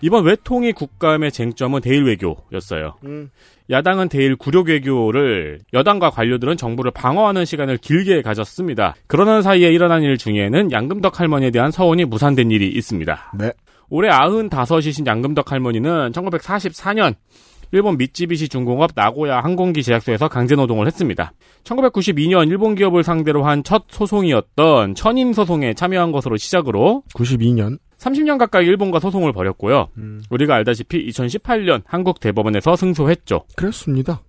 [0.00, 2.96] 이번 외통위 국감의 쟁점은 대일 외교였어요.
[3.04, 3.30] 음.
[3.70, 8.94] 야당은 대일 굴욕 외교를 여당과 관료들은 정부를 방어하는 시간을 길게 가졌습니다.
[9.06, 13.32] 그러는 사이에 일어난 일 중에는 양금덕 할머니에 대한 서운이 무산된 일이 있습니다.
[13.38, 13.52] 네.
[13.88, 17.14] 올해 95이신 양금덕 할머니는 1944년
[17.72, 21.32] 일본 미쯔비시 중공업 나고야 항공기 제약소에서 강제 노동을 했습니다.
[21.64, 27.78] 1992년 일본 기업을 상대로 한 첫 소송이었던 천임 소송에 참여한 것으로 시작으로 92년.
[27.98, 29.88] 30년 가까이 일본과 소송을 벌였고요.
[29.98, 30.22] 음.
[30.30, 33.42] 우리가 알다시피 2018년 한국 대법원에서 승소했죠.
[33.56, 34.22] 그렇습니다.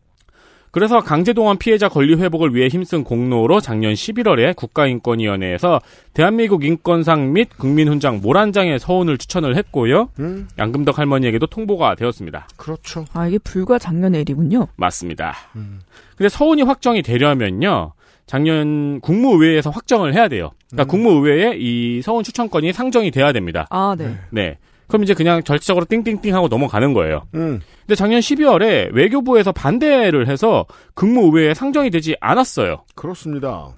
[0.72, 5.82] 그래서 강제동원 피해자 권리 회복을 위해 힘쓴 공로로 작년 11월에 국가인권위원회에서
[6.14, 10.10] 대한민국 인권상 및 국민훈장 모란장의 서훈을 추천을 했고요.
[10.20, 10.48] 음.
[10.58, 12.48] 양금덕 할머니에게도 통보가 되었습니다.
[12.56, 13.06] 그렇죠.
[13.14, 14.68] 아, 이게 불과 작년의 일이군요.
[14.78, 15.36] 맞습니다.
[15.58, 15.82] 음.
[16.16, 17.94] 근데 서훈이 확정이 되려면요.
[18.26, 20.52] 작년 국무의회에서 확정을 해야 돼요.
[20.70, 20.88] 그러니까 음.
[20.88, 23.68] 국무의회에 이 서훈 추천권이 상정이 돼야 됩니다.
[23.70, 24.16] 아, 네.
[24.30, 24.58] 네.
[24.92, 27.24] 그럼 이제 그냥 절차적으로 띵띵띵 하고 넘어가는 거예요.
[27.36, 27.62] 음.
[27.82, 30.66] 근데 작년 12월에 외교부에서 반대를 해서
[30.96, 32.84] 국무의회에 상정이 되지 않았어요.
[32.96, 33.70] 그렇습니다.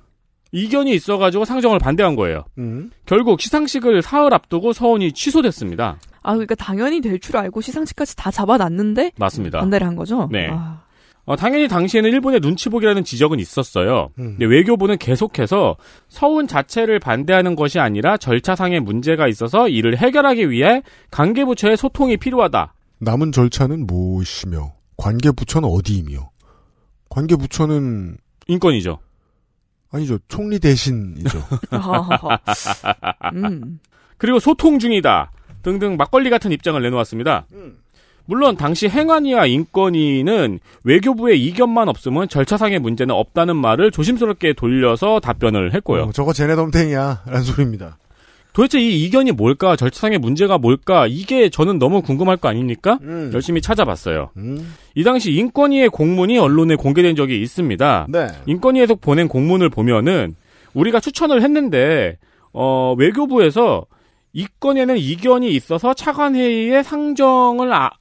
[0.51, 2.45] 이견이 있어가지고 상정을 반대한 거예요.
[2.57, 2.91] 음.
[3.05, 5.97] 결국 시상식을 사흘 앞두고 서훈이 취소됐습니다.
[6.22, 9.59] 아, 그러니까 당연히 될 줄 알고 시상식까지 다 잡아놨는데 맞습니다.
[9.59, 10.30] 반대를 한 거죠?
[10.32, 10.47] 네.
[10.51, 10.82] 아,
[11.26, 14.09] 어, 당연히 당시에는 일본의 눈치 보기라는 지적은 있었어요.
[14.19, 14.36] 음.
[14.38, 15.78] 근데 외교부는 계속해서
[16.09, 22.74] 서훈 자체를 반대하는 것이 아니라 절차상의 문제가 있어서 이를 해결하기 위해 관계부처의 소통이 필요하다.
[22.99, 26.30] 남은 절차는 무엇이며 관계부처는 어디이며
[27.09, 28.17] 관계부처는
[28.47, 28.99] 인권이죠.
[29.91, 30.17] 아니죠.
[30.28, 31.38] 총리 대신이죠.
[33.36, 33.80] 음.
[34.17, 37.45] 그리고 소통 중이다 등등 막걸리 같은 입장을 내놓았습니다.
[38.26, 46.03] 물론 당시 행안위와 인권위는 외교부의 이견만 없으면 절차상의 문제는 없다는 말을 조심스럽게 돌려서 답변을 했고요.
[46.03, 47.24] 어, 저거 쟤네 덤탱이야.
[47.26, 47.97] 라는 소리입니다.
[48.53, 49.76] 도대체 이 이견이 뭘까?
[49.76, 51.07] 절차상의 문제가 뭘까?
[51.07, 52.99] 이게 저는 너무 궁금할 거 아닙니까?
[53.01, 53.32] 음.
[53.34, 54.30] 열심히 찾아봤어요.
[54.38, 54.74] 음.
[54.93, 58.05] 이 당시 인권위의 공문이 언론에 공개된 적이 있습니다.
[58.09, 58.28] 네.
[58.45, 60.36] 인권위에서 보낸 공문을 보면은
[60.76, 62.17] 우리가 추천을 했는데
[62.53, 63.86] 어, 외교부에서
[64.34, 67.91] 이 건에는 이견이 있어서 차관회의에 상정을 아-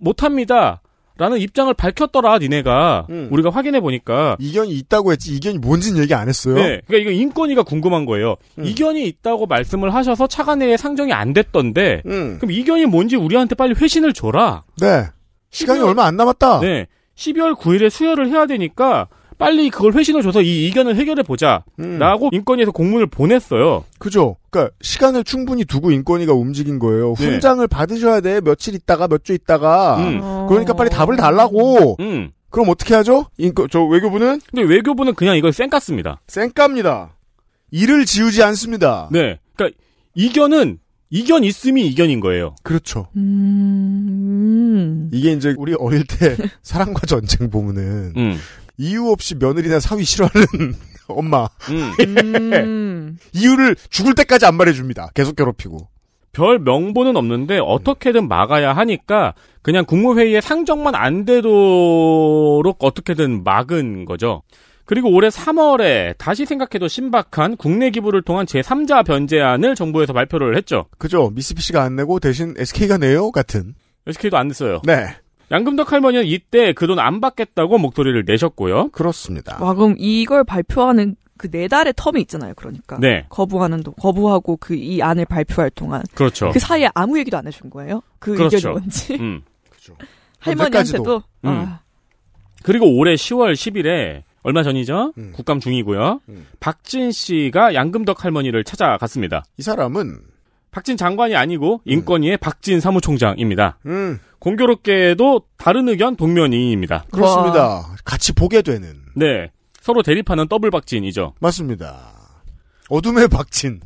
[0.00, 0.80] 못합니다.
[1.18, 3.06] 라는 입장을 밝혔더라, 니네가.
[3.08, 3.28] 음.
[3.30, 4.36] 우리가 확인해 보니까.
[4.38, 6.56] 이견이 있다고 했지 이견이 뭔지는 얘기 안 했어요.
[6.56, 6.82] 네.
[6.86, 8.36] 그러니까 이거 인권위가 궁금한 거예요.
[8.58, 8.66] 음.
[8.66, 12.36] 이견이 있다고 말씀을 하셔서 차관회의에 상정이 안 됐던데, 음.
[12.38, 14.64] 그럼 이견이 뭔지 우리한테 빨리 회신을 줘라.
[14.78, 15.06] 네.
[15.50, 16.60] 시간이 12월 얼마 안 남았다.
[16.60, 16.86] 네.
[17.16, 21.64] 12월 9일에 수혈을 해야 되니까 빨리 그걸 회신을 줘서 이 이견을 해결해 보자.
[21.78, 21.98] 음.
[21.98, 23.84] 라고 인권위에서 공문을 보냈어요.
[23.98, 24.36] 그죠.
[24.50, 27.14] 그러니까 시간을 충분히 두고 인권위가 움직인 거예요.
[27.18, 27.26] 네.
[27.26, 28.40] 훈장을 받으셔야 돼.
[28.40, 29.96] 며칠 있다가 몇 주 있다가.
[29.98, 30.46] 음.
[30.48, 31.96] 그러니까 빨리 답을 달라고.
[32.00, 32.30] 음.
[32.50, 33.26] 그럼 어떻게 하죠?
[33.38, 36.18] 인권 저 외교부는 근데 외교부는 그냥 이걸 쌩깠습니다.
[36.28, 37.14] 쌩깝니다.
[37.72, 39.08] 일을 지우지 않습니다.
[39.12, 39.38] 네.
[39.56, 39.76] 그러니까
[40.14, 40.78] 이견은
[41.10, 42.54] 이견 있음이 이견인 거예요.
[42.62, 43.08] 그렇죠.
[43.16, 45.10] 음.
[45.12, 48.36] 이게 이제 우리 어릴 때 사랑과 전쟁 보면은 음.
[48.78, 50.74] 이유 없이 며느리나 사위 싫어하는
[51.08, 51.92] 엄마 음.
[52.00, 53.18] 음.
[53.32, 55.10] 이유를 죽을 때까지 안 말해줍니다.
[55.14, 55.88] 계속 괴롭히고.
[56.32, 64.42] 별 명분은 없는데 어떻게든 막아야 하니까 그냥 국무회의에 상정만 안 되도록 어떻게든 막은 거죠.
[64.84, 70.84] 그리고 올해 3월에 다시 생각해도 신박한 국내 기부를 통한 제3자 변제안을 정부에서 발표를 했죠.
[70.98, 71.30] 그죠.
[71.34, 73.74] 미쓰비시가 안 내고 대신 SK가 내요 같은.
[74.06, 74.82] SK도 안 냈어요.
[74.84, 75.06] 네.
[75.50, 78.88] 양금덕 할머니는 이때 그 돈 안 받겠다고 목소리를 내셨고요.
[78.90, 79.58] 그렇습니다.
[79.62, 82.96] 와, 그럼 이걸 발표하는 그 네 달의 텀이 있잖아요, 그러니까.
[82.98, 86.02] 네, 거부하는 동, 거부하고 그 이 안을 발표할 동안.
[86.14, 86.50] 그렇죠.
[86.50, 88.00] 그 사이에 아무 얘기도 안 해준 거예요?
[88.18, 88.56] 그 그렇죠.
[88.56, 89.14] 의견이 뭔지.
[89.20, 89.42] 음.
[90.40, 91.16] 할머니한테도.
[91.44, 91.48] 음.
[91.48, 91.80] 아,
[92.62, 95.12] 그리고 올해 10월 10일에 얼마 전이죠?
[95.18, 95.32] 음.
[95.34, 96.20] 국감 중이고요.
[96.28, 96.46] 음.
[96.60, 99.44] 박진 씨가 양금덕 할머니를 찾아갔습니다.
[99.58, 100.18] 이 사람은
[100.76, 103.78] 박진 장관이 아니고 인권위의 박진 사무총장입니다.
[103.86, 107.06] 음 공교롭게도 다른 의견 동면이입니다.
[107.10, 107.94] 그렇습니다.
[108.04, 109.50] 같이 보게 되는 네.
[109.80, 111.32] 서로 대립하는 더블 박진이죠.
[111.40, 112.12] 맞습니다.
[112.90, 113.80] 어둠의 박진.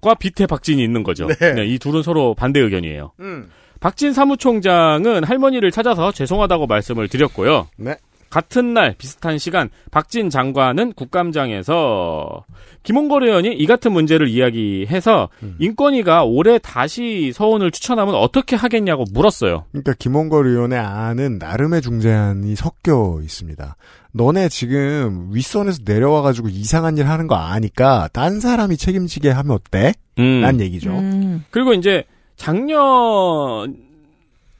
[0.00, 1.26] 과 비태 박진이 있는 거죠.
[1.26, 1.52] 네.
[1.52, 3.12] 네, 이 둘은 서로 반대 의견이에요.
[3.20, 3.50] 음.
[3.80, 7.68] 박진 사무총장은 할머니를 찾아서 죄송하다고 말씀을 드렸고요.
[7.76, 7.96] 네.
[8.34, 12.44] 같은 날 비슷한 시간 박진 장관은 국감장에서
[12.82, 15.54] 김홍걸 의원이 이 같은 문제를 이야기해서 음.
[15.60, 19.66] 인권위가 올해 다시 서훈을 추천하면 어떻게 하겠냐고 물었어요.
[19.70, 23.76] 그러니까 김원걸 의원의 안은 나름의 중재안이 섞여 있습니다.
[24.10, 29.94] 너네 지금 윗선에서 내려와가지고 이상한 일 하는 거 아니까 딴 사람이 책임지게 하면 어때?
[30.18, 30.40] 음.
[30.40, 30.90] 란 얘기죠.
[30.90, 31.44] 음.
[31.52, 32.02] 그리고 이제
[32.34, 33.76] 작년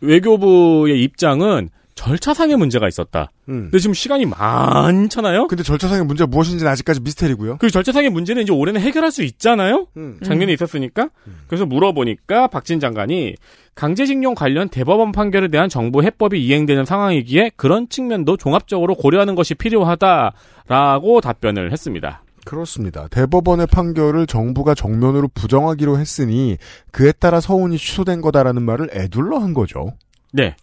[0.01, 3.31] 외교부의 입장은 절차상의 문제가 있었다.
[3.49, 3.65] 음.
[3.65, 5.47] 근데 지금 시간이 많잖아요.
[5.47, 7.59] 근데 절차상의 문제가 무엇인지는 아직까지 미스테리고요.
[7.59, 9.87] 그 절차상의 문제는 이제 올해는 해결할 수 있잖아요.
[9.97, 10.19] 음.
[10.23, 11.11] 작년에 있었으니까.
[11.47, 13.37] 그래서 물어보니까 박진 장관이
[13.75, 21.21] 강제징용 관련 대법원 판결에 대한 정부 해법이 이행되는 상황이기에 그런 측면도 종합적으로 고려하는 것이 필요하다라고
[21.23, 22.23] 답변을 했습니다.
[22.45, 23.09] 그렇습니다.
[23.09, 26.59] 대법원의 판결을 정부가 정면으로 부정하기로 했으니
[26.93, 29.95] 그에 따라 서운이 취소된 거다라는 말을 애둘러 한 거죠.
[30.33, 30.55] 네.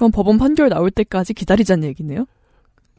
[0.00, 2.24] 그럼 법원 판결 나올 때까지 기다리자는 얘기네요?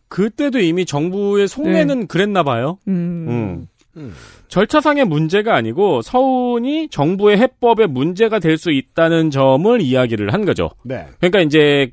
[0.08, 2.78] 그때도 이미 정부의 속내는 그랬나 봐요.
[2.88, 3.26] 음.
[3.28, 3.68] 음.
[3.97, 4.14] 음.
[4.49, 10.70] 절차상의 문제가 아니고 서운이 정부의 해법에 문제가 될 수 있다는 점을 이야기를 한 거죠.
[10.84, 11.08] 네.
[11.20, 11.91] 그러니까 이제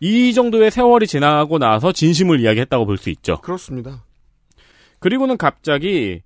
[0.00, 3.40] 이 정도의 세월이 지나고 나서 진심을 이야기했다고 볼 수 있죠.
[3.42, 4.04] 그렇습니다.
[4.98, 6.22] 그리고는 갑자기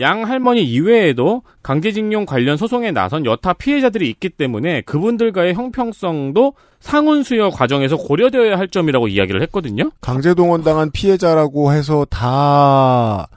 [0.00, 7.50] 양 할머니 이외에도 강제징용 관련 소송에 나선 여타 피해자들이 있기 때문에 그분들과의 형평성도 상훈 수여
[7.50, 9.90] 과정에서 고려되어야 할 점이라고 이야기를 했거든요.
[10.00, 13.28] 강제동원당한 피해자라고 해서 다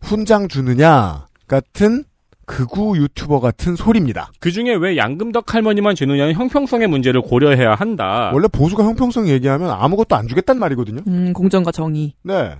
[0.00, 2.04] 훈장 주느냐 같은
[2.46, 4.30] 극우 유튜버 같은 소리입니다.
[4.38, 8.30] 그 중에 왜 양금덕 할머니만 주느냐는 형평성의 문제를 고려해야 한다.
[8.34, 11.00] 원래 보수가 형평성 얘기하면 아무것도 안 주겠단 말이거든요.
[11.06, 12.12] 음, 공정과 정의.
[12.22, 12.54] 네.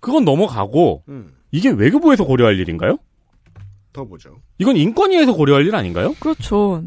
[0.00, 1.02] 그건 넘어가고
[1.50, 2.98] 이게 외교부에서 고려할 일인가요?
[3.92, 4.36] 더 보죠.
[4.58, 6.14] 이건 인권위에서 고려할 일 아닌가요?
[6.20, 6.82] 그렇죠.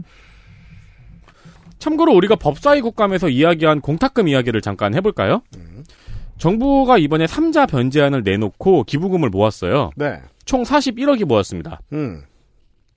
[1.80, 5.41] 참고로 우리가 법사위 국감에서 이야기한 공탁금 이야기를 잠깐 해볼까요?
[6.38, 9.91] 정부가 이번에 3자 변제안을 내놓고 기부금을 모았어요.
[9.95, 10.20] 네.
[10.45, 11.80] 총 41억이 모였습니다.
[11.93, 12.24] 음.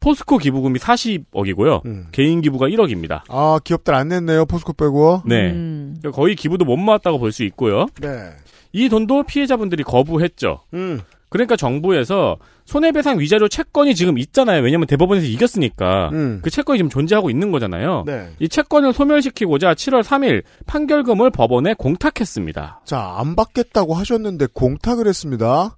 [0.01, 1.85] 포스코 기부금이 40억이고요.
[1.87, 2.07] 음.
[2.12, 3.23] 개인 기부가 1억입니다.
[3.29, 4.45] 아, 기업들 안 냈네요.
[4.45, 5.23] 포스코 빼고.
[5.25, 5.51] 네.
[5.53, 5.97] 음.
[6.12, 7.87] 거의 기부도 못 모았다고 볼 수 있고요.
[8.03, 8.31] 네.
[8.73, 10.61] 이 돈도 피해자분들이 거부했죠.
[10.75, 11.01] 음.
[11.35, 14.62] 그러니까 정부에서 손해배상 위자료 채권이 지금 있잖아요.
[14.62, 16.11] 왜냐면 대법원에서 이겼으니까.
[16.12, 16.39] 음.
[16.45, 18.05] 그 채권이 지금 존재하고 있는 거잖아요.
[18.07, 18.28] 네.
[18.39, 22.82] 이 채권을 소멸시키고자 7월 3일 판결금을 법원에 공탁했습니다.
[22.85, 25.76] 자, 안 받겠다고 하셨는데 공탁을 했습니다.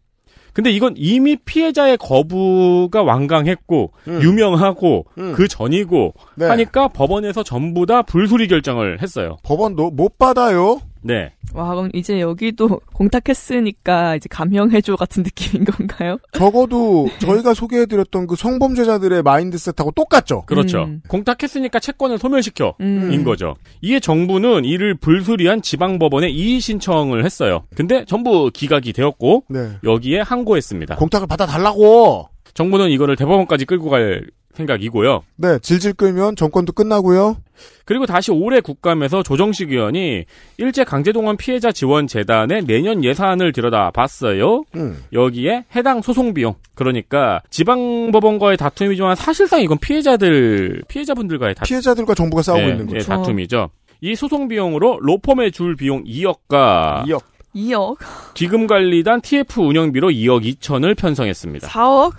[0.53, 4.23] 근데 이건 이미 피해자의 거부가 완강했고 음.
[4.23, 5.33] 유명하고 음.
[5.33, 6.45] 그 전이고 네.
[6.45, 9.39] 하니까 법원에서 전부 다 불수리 결정을 했어요.
[9.43, 10.83] 법원도 못 받아요.
[11.07, 11.33] 네.
[11.55, 16.19] 와, 그럼 이제 여기도 공탁했으니까 이제 감형해줘 같은 느낌인 건가요?
[16.33, 20.43] 적어도 저희가 소개해드렸던 그 성범죄자들의 마인드셋하고 똑같죠.
[20.47, 20.85] 그렇죠.
[20.85, 21.03] 음.
[21.09, 22.75] 공탁했으니까 채권을 소멸시켜.
[22.81, 23.13] 음.
[23.13, 23.55] 인 거죠.
[23.83, 27.63] 이에 정부는 이를 불수리한 지방법원에 이의 신청을 했어요.
[27.75, 29.71] 근데 전부 기각이 되었고 네.
[29.85, 30.97] 여기에 항고했습니다.
[30.97, 32.29] 공탁을 받아달라고.
[32.55, 34.27] 정부는 이거를 대법원까지 끌고 갈
[34.57, 35.23] 생각이고요.
[35.37, 37.37] 네, 질질 끌면 정권도 끝나고요.
[37.85, 40.25] 그리고 다시 올해 국감에서 조정식 의원이
[40.59, 44.65] 일제 강제동원 피해자 지원 재단의 내년 예산을 들여다 봤어요.
[44.75, 45.03] 음.
[45.13, 46.55] 여기에 해당 소송 비용.
[46.75, 51.69] 그러니까 지방법원과의 다툼이지만 사실상 이건 피해자들 피해자분들과의 다툼.
[51.75, 53.07] 피해자들과 정부가 싸우고 네, 있는 예, 거죠.
[53.07, 53.71] 다툼이죠.
[54.01, 57.23] 이 소송 비용으로 로펌에 줄 비용 2억과 2억.
[57.55, 57.97] 2억?
[58.35, 61.69] 기금관리단 TF 운영비로 2억 2천을 편성했습니다.
[61.69, 62.13] 4억?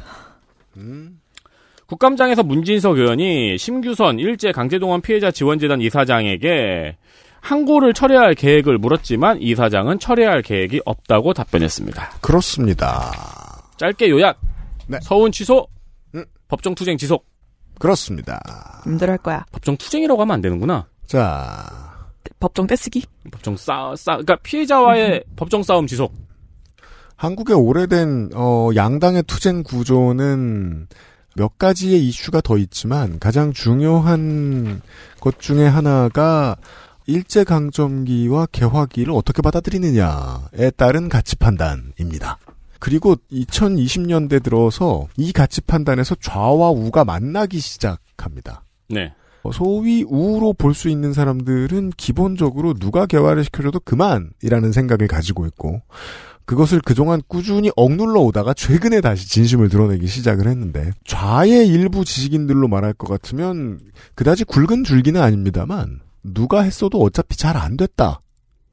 [0.78, 1.17] 음.
[1.88, 6.98] 국감장에서 문진석 의원이 심규선 일제 강제동원 피해자 지원재단 이사장에게
[7.40, 12.10] 항고를 철회할 계획을 물었지만 이사장은 철회할 계획이 없다고 답변했습니다.
[12.22, 13.12] 그렇습니다.
[13.78, 14.38] 짧게 요약.
[14.88, 15.00] 네.
[15.02, 15.68] 서운 취소.
[16.14, 16.26] 음.
[16.50, 17.26] 법정 투쟁 지속.
[17.80, 18.40] 그렇습니다.
[18.84, 19.46] 힘들할 거야.
[19.52, 20.88] 법정 투쟁이라고 하면 안 되는구나.
[21.06, 21.64] 자,
[22.40, 23.04] 법정 떼쓰기?
[23.32, 26.14] 법정 싸, 싸, 그러니까 피해자와의 법정 싸움 지속.
[27.16, 30.88] 한국의 오래된 어, 양당의 투쟁 구조는
[31.38, 34.82] 몇 가지의 이슈가 더 있지만 가장 중요한
[35.22, 36.58] 것 중에 하나가
[37.06, 42.40] 일제 강점기와 개화기를 어떻게 받아들이느냐에 따른 가치 판단입니다.
[42.80, 48.64] 그리고 2020년대 들어서 이 가치 판단에서 좌와 우가 만나기 시작합니다.
[48.90, 49.14] 네.
[49.44, 55.82] 어, 소위 우로 볼 수 있는 사람들은 기본적으로 누가 개화를 시켜줘도 그만이라는 생각을 가지고 있고
[56.48, 62.94] 그것을 그동안 꾸준히 억눌러 오다가 최근에 다시 진심을 드러내기 시작을 했는데 좌의 일부 지식인들로 말할
[62.94, 63.80] 것 같으면
[64.16, 68.22] 그다지 굵은 줄기는 아닙니다만 누가 했어도 어차피 잘 안 됐다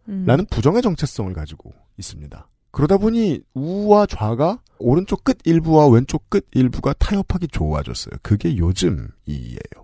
[0.08, 0.24] 음.
[0.24, 2.48] 라는 부정의 정체성을 가지고 있습니다.
[2.70, 8.14] 그러다 보니 우와 좌가 오른쪽 끝 일부와 왼쪽 끝 일부가 타협하기 좋아졌어요.
[8.22, 9.83] 그게 요즘이에요.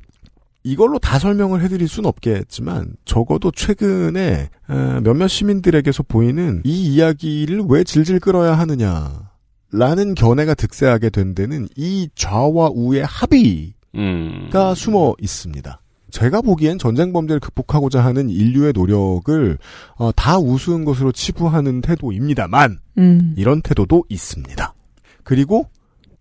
[0.63, 7.85] 이걸로 다 설명을 해드릴 순 없겠지만 적어도 최근에 어, 몇몇 시민들에게서 보이는 이 이야기를 왜
[7.85, 9.31] 질질 끌어야 하느냐
[9.73, 14.75] 라는 견해가 득세하게 된 데는 이 좌와 우의 합의가 음.
[14.75, 15.81] 숨어 있습니다.
[16.11, 19.59] 제가 보기엔 전쟁 범죄를 극복하고자 하는 인류의 노력을
[19.97, 23.35] 어, 다 우스운 것으로 치부하는 태도입니다만 음.
[23.37, 24.75] 이런 태도도 있습니다.
[25.23, 25.69] 그리고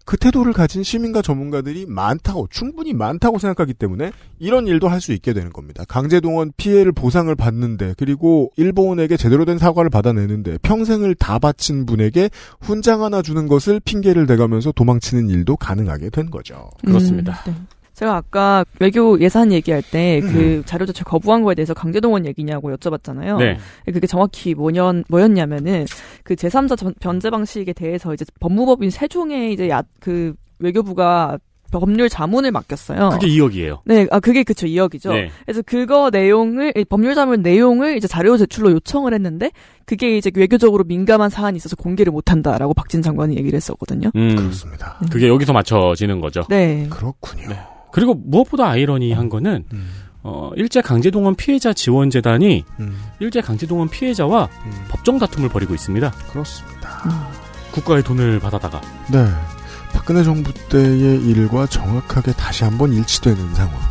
[0.09, 5.33] 그 태도를 가진 시민과 전문가들이 많다고 충분히 많다고 생각하기 때문에 이런 일도 할 수 있게
[5.33, 5.85] 되는 겁니다.
[5.87, 13.03] 강제동원 피해를 보상을 받는데 그리고 일본에게 제대로 된 사과를 받아내는데 평생을 다 바친 분에게 훈장
[13.03, 16.71] 하나 주는 것을 핑계를 대가면서 도망치는 일도 가능하게 된 거죠.
[16.83, 17.43] 그렇습니다.
[17.47, 17.78] 음, 네.
[17.99, 20.31] 제가 아까 외교 예산 얘기할 때 음.
[20.31, 23.37] 그 자료 자체 거부한 거에 대해서 강제동원 얘기냐고 여쭤봤잖아요.
[23.39, 23.57] 네.
[23.91, 25.85] 그게 정확히 뭐냐, 뭐였냐면은
[26.23, 31.39] 그 제3자 전- 변제 방식에 대해서 이제 법무법인 세종에 이제 야, 그 외교부가
[31.73, 33.09] 법률 자문을 맡겼어요.
[33.09, 33.81] 그게 2억이에요.
[33.83, 35.11] 네, 아 그게 그쵸 2억이죠.
[35.11, 35.29] 네.
[35.45, 39.51] 그래서 그거 내용을 이 법률 자문 내용을 이제 자료 제출로 요청을 했는데
[39.85, 44.09] 그게 이제 외교적으로 민감한 사안이 있어서 공개를 못한다라고 박진 장관이 얘기를 했었거든요.
[44.15, 44.35] 음.
[44.37, 44.97] 그렇습니다.
[45.11, 46.43] 그게 여기서 맞춰지는 거죠.
[46.49, 46.87] 네.
[46.89, 47.49] 그렇군요.
[47.49, 47.59] 네.
[47.91, 49.89] 그리고 무엇보다 아이러니한 거는 음,
[50.23, 56.11] 어, 일제 강제동원 피해자 지원 재단이 음, 일제 강제동원 피해자와 음, 법정 다툼을 벌이고 있습니다.
[56.31, 57.29] 그렇습니다.
[57.71, 58.81] 국가의 돈을 받아다가
[59.11, 59.25] 네.
[59.93, 63.89] 박근혜 정부 때의 일과 정확하게 다시 한번 일치되는 상황입니다.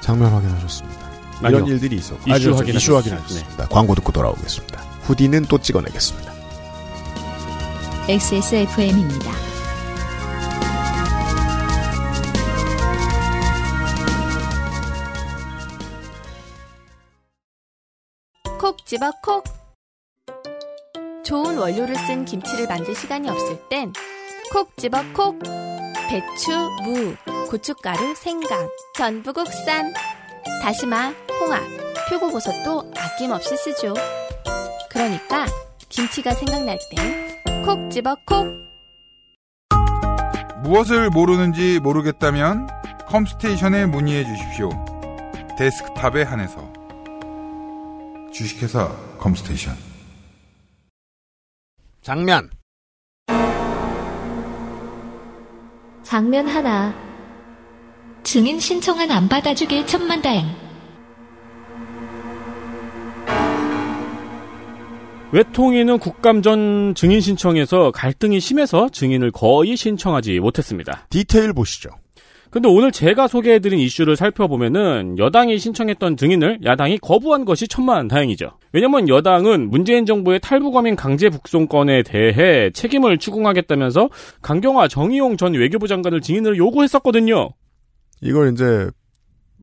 [0.00, 1.00] 장면 확인하셨습니다.
[1.40, 1.74] 이런 아니요.
[1.74, 2.56] 일들이 있었고 이슈 아, 그렇죠.
[2.56, 2.78] 확인하셨습니다.
[2.78, 3.68] 이슈 확인하셨습니다.
[3.68, 4.80] 광고 듣고 돌아오겠습니다.
[5.02, 6.32] 후디는 또 찍어내겠습니다.
[8.08, 9.49] XSFM입니다.
[18.90, 19.44] 집어 콕.
[21.22, 23.92] 좋은 원료를 쓴 김치를 만들 시간이 없을 땐
[24.52, 25.38] 콕 집어 콕.
[26.08, 26.50] 배추,
[26.82, 27.14] 무,
[27.48, 29.94] 고춧가루, 생강, 전부 국산.
[30.60, 31.62] 다시마, 홍합,
[32.08, 33.94] 표고버섯도 아낌없이 쓰죠.
[34.90, 35.46] 그러니까
[35.88, 38.48] 김치가 생각날 땐 콕 집어 콕.
[40.64, 42.66] 무엇을 모르는지 모르겠다면
[43.06, 44.68] 컴스테이션에 문의해 주십시오.
[45.56, 46.69] 데스크탑에 한해서
[48.32, 49.74] 주식회사 컴스테이션
[52.02, 52.48] 장면
[56.02, 56.94] 장면 하나
[58.22, 60.46] 증인 신청은 안 받아주길 천만다행
[65.32, 71.06] 외통위는 국감 전 증인 신청에서 갈등이 심해서 증인을 거의 신청하지 못했습니다.
[71.08, 71.90] 디테일 보시죠.
[72.50, 78.50] 근데 오늘 제가 소개해드린 이슈를 살펴보면은 여당이 신청했던 증인을 야당이 거부한 것이 천만 다행이죠.
[78.72, 84.08] 왜냐면 여당은 문재인 정부의 탈북어민 강제 북송건에 대해 책임을 추궁하겠다면서
[84.42, 87.50] 강경화 정의용 전 외교부 장관을 증인으로 요구했었거든요.
[88.20, 88.90] 이걸 이제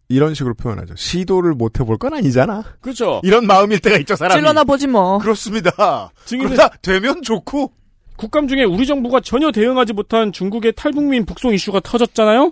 [0.08, 0.96] 이런 식으로 표현하죠.
[0.96, 2.64] 시도를 못 해볼 건 아니잖아.
[2.80, 3.20] 그렇죠.
[3.24, 4.40] 이런 마음일 때가 있죠, 사람이.
[4.40, 5.18] 찔러나 보지 뭐.
[5.18, 6.12] 그렇습니다.
[6.24, 7.74] 증인은 그러다 되면 좋고.
[8.16, 12.52] 국감 중에 우리 정부가 전혀 대응하지 못한 중국의 탈북민 북송 이슈가 터졌잖아요.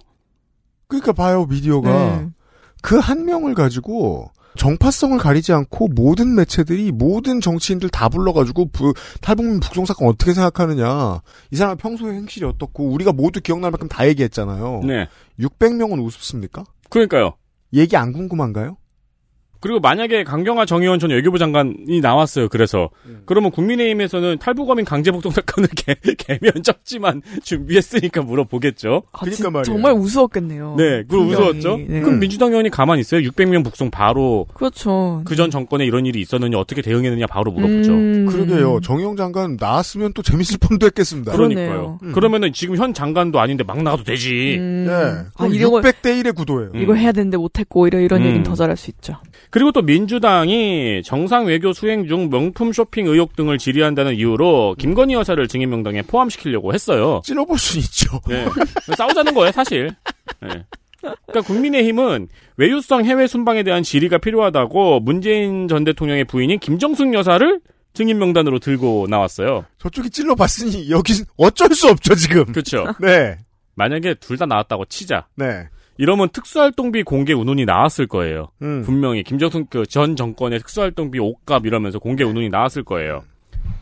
[0.87, 1.89] 그러니까 봐요, 미디어가.
[1.89, 2.27] 네.
[2.81, 9.85] 그한 명을 가지고 정파성을 가리지 않고 모든 매체들이 모든 정치인들 다 불러가지고 부- 탈북민 북송
[9.85, 11.21] 사건 어떻게 생각하느냐.
[11.51, 14.81] 이 사람 평소에 행실이 어떻고 우리가 모두 기억날 만큼 다 얘기했잖아요.
[14.85, 15.07] 네.
[15.39, 16.63] 600명은 우습습니까?
[16.89, 17.33] 그러니까요.
[17.73, 18.77] 얘기 안 궁금한가요?
[19.59, 22.49] 그리고 만약에 강경화 정의원 전 외교부 장관이 나왔어요.
[22.49, 22.89] 그래서
[23.25, 29.03] 그러면 국민의힘에서는 탈북어민 강제 북송 사건을 개, 개면 적지만 준비했으니까 물어보겠죠.
[29.11, 29.63] 아, 그러니까 진- 말이에요.
[29.63, 30.75] 정말 우스웠겠네요.
[30.77, 31.35] 네, 그거 분명히.
[31.35, 31.77] 무서웠죠.
[31.87, 32.01] 네.
[32.01, 33.21] 그럼 민주당 의원이 가만히 있어요?
[33.21, 35.21] 600명 북송 바로 그렇죠.
[35.25, 37.91] 그전 정권에 이런 일이 있었느냐 어떻게 대응했느냐 바로 물어보죠.
[37.91, 38.25] 음.
[38.27, 38.79] 그러게요.
[38.81, 41.31] 정의용 장관 나왔으면 또 재밌을 뻔도 했겠습니다.
[41.31, 41.99] 그러니까요.
[42.03, 42.11] 음.
[42.13, 44.57] 그러면은 지금 현 장관도 아닌데 막 나가도 되지.
[44.59, 44.85] 음.
[44.87, 44.93] 예.
[44.93, 46.71] 아, 그럼 이런 걸 600대 1의 구도예요.
[46.75, 46.81] 음.
[46.81, 48.25] 이걸 해야 되는데 못했고 이런 이런 음.
[48.25, 49.17] 얘기는 더 잘할 수 있죠.
[49.55, 55.47] 그리고 또 민주당이 정상 외교 수행 중 명품 쇼핑 의혹 등을 질의한다는 이유로 김건희 여사를
[55.47, 57.21] 증인 명단에 포함시키려고 했어요.
[57.23, 58.19] 찔러볼 수 있죠.
[58.27, 58.45] 네.
[58.97, 59.91] 싸우자는 거예요, 사실.
[60.41, 60.65] 네.
[60.99, 62.27] 그러니까 국민의힘은
[62.57, 67.61] 외유성 해외 순방에 대한 질의가 필요하다고 문재인 전 대통령의 부인인 김정숙 여사를
[67.93, 69.63] 증인 명단으로 들고 나왔어요.
[69.77, 72.43] 저쪽이 찔러봤으니 여긴 어쩔 수 없죠 지금.
[72.47, 72.87] 그렇죠.
[72.99, 73.37] 네.
[73.75, 75.27] 만약에 둘 다 나왔다고 치자.
[75.35, 75.69] 네.
[75.97, 78.49] 이러면 특수활동비 공개 운운이 나왔을 거예요.
[78.61, 78.81] 음.
[78.83, 83.23] 분명히 김정숙 그 전 정권의 특수활동비 옷값 이러면서 공개 운운이 나왔을 거예요.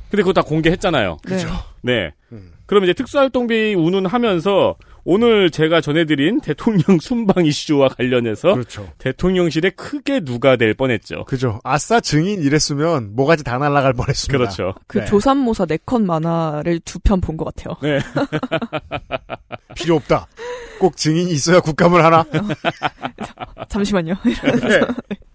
[0.09, 1.17] 근데 그거 다 공개했잖아요.
[1.25, 1.47] 그죠.
[1.81, 2.11] 네.
[2.31, 2.51] 음.
[2.67, 4.75] 그럼 이제 특수활동비 운운하면서
[5.05, 8.87] 오늘 제가 전해드린 대통령 순방 이슈와 관련해서 그렇죠.
[8.99, 11.25] 대통령실에 크게 누가 될 뻔했죠.
[11.25, 11.59] 그죠.
[11.63, 14.37] 아싸 증인 이랬으면 뭐가지 다 날아갈 뻔했습니다.
[14.37, 14.73] 그렇죠.
[14.87, 15.05] 그 네.
[15.05, 17.75] 조삼모사 네컷 만화를 두 편 본 것 같아요.
[17.81, 17.99] 네.
[19.75, 20.27] 필요 없다.
[20.79, 22.25] 꼭 증인이 있어야 국감을 하나.
[23.69, 24.15] 잠시만요.
[24.23, 24.81] 네.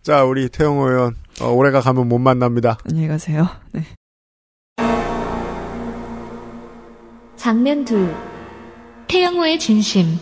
[0.02, 2.78] 자, 우리 태영호 의원 어, 올해가 가면 못 만납니다.
[2.88, 3.46] 안녕히 가세요.
[3.72, 3.82] 네.
[7.36, 8.14] 장면 둘.
[9.08, 10.18] 태영호의 진심.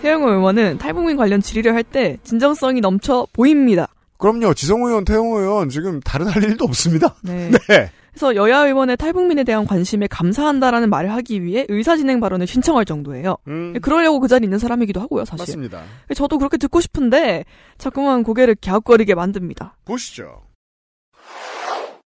[0.00, 3.88] 태영호 의원은 탈북민 관련 질의를 할 때 진정성이 넘쳐 보입니다.
[4.18, 4.52] 그럼요.
[4.52, 7.14] 지성호 의원, 태영호 의원 지금 다른 할 일도 없습니다.
[7.22, 7.50] 네.
[7.68, 7.90] 네.
[8.10, 13.36] 그래서 여야 의원의 탈북민에 대한 관심에 감사한다라는 말을 하기 위해 의사진행 발언을 신청할 정도예요.
[13.46, 15.42] 음, 그러려고 그 자리에 있는 사람이기도 하고요, 사실.
[15.42, 15.82] 맞습니다.
[16.14, 17.44] 저도 그렇게 듣고 싶은데
[17.78, 19.76] 자꾸만 고개를 갸웃거리게 만듭니다.
[19.84, 20.42] 보시죠.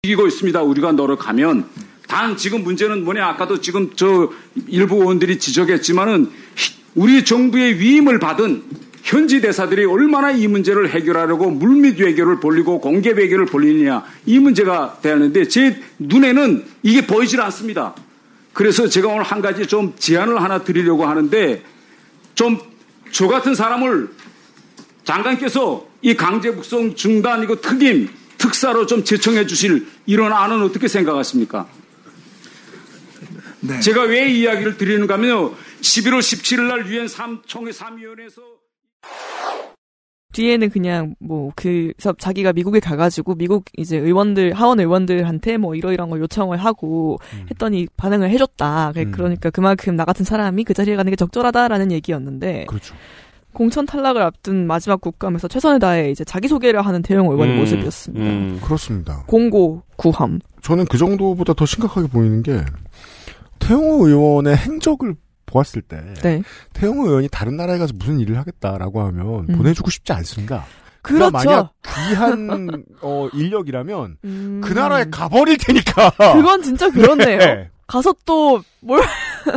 [0.05, 0.63] 이기고 있습니다.
[0.63, 1.69] 우리가 노력하면
[2.07, 4.31] 단 지금 문제는 뭐냐 아까도 지금 저
[4.69, 6.27] 일부 의원들이 지적했지만은
[6.57, 8.63] 히- 우리 정부의 위임을 받은
[9.03, 15.49] 현지 대사들이 얼마나 이 문제를 해결하려고 물밑 외교를 벌리고 공개 외교를 벌리느냐 이 문제가 되는데
[15.49, 17.97] 제 눈에는 이게 보이질 않습니다.
[18.53, 21.65] 그래서 제가 오늘 한 가지 좀 제안을 하나 드리려고 하는데
[22.37, 22.61] 좀
[23.11, 24.11] 저 같은 사람을
[25.03, 31.69] 장관께서 이 강제 북송 중단 이거 특임 특사로 좀 제청해 주실 이런 안은 어떻게 생각하십니까?
[33.83, 35.53] 제가 왜이 이야기를 드리는가 하면요.
[35.81, 38.41] 11월 17일 날 유엔 3총회 3위원회에서
[40.33, 46.21] 뒤에는 그냥 뭐 그래서 자기가 미국에 가가지고 미국 이제 의원들 하원 의원들한테 뭐 이러이러한 걸
[46.21, 47.19] 요청을 하고
[47.51, 48.93] 했더니 반응을 해줬다.
[48.95, 49.11] 그- 음.
[49.11, 52.95] 그러니까 그만큼 나 같은 사람이 그 자리에 가는 게 적절하다라는 얘기였는데 그렇죠.
[53.59, 58.25] 공천 탈락을 앞둔 마지막 국감에서 최선을 다해 이제 자기 소개를 하는 대형 의원의 음, 모습이었습니다.
[58.25, 58.61] 음.
[58.63, 59.25] 그렇습니다.
[59.27, 60.39] 공고 구함.
[60.63, 62.65] 저는 그 정도보다 더 심각하게 보이는 게
[63.59, 66.41] 태영호 의원의 행적을 보았을 때 네.
[66.73, 69.57] 태영호 의원이 다른 나라에 가서 무슨 일을 하겠다라고 하면 음.
[69.57, 70.65] 보내주고 싶지 않습니다.
[71.03, 71.33] 그렇죠.
[71.33, 74.61] 만약 귀한 어, 인력이라면 음.
[74.63, 76.11] 그 나라에 가버릴 테니까.
[76.11, 77.39] 그건 진짜 그렇네요.
[77.43, 77.71] 네.
[77.89, 79.03] 가서 또 뭘?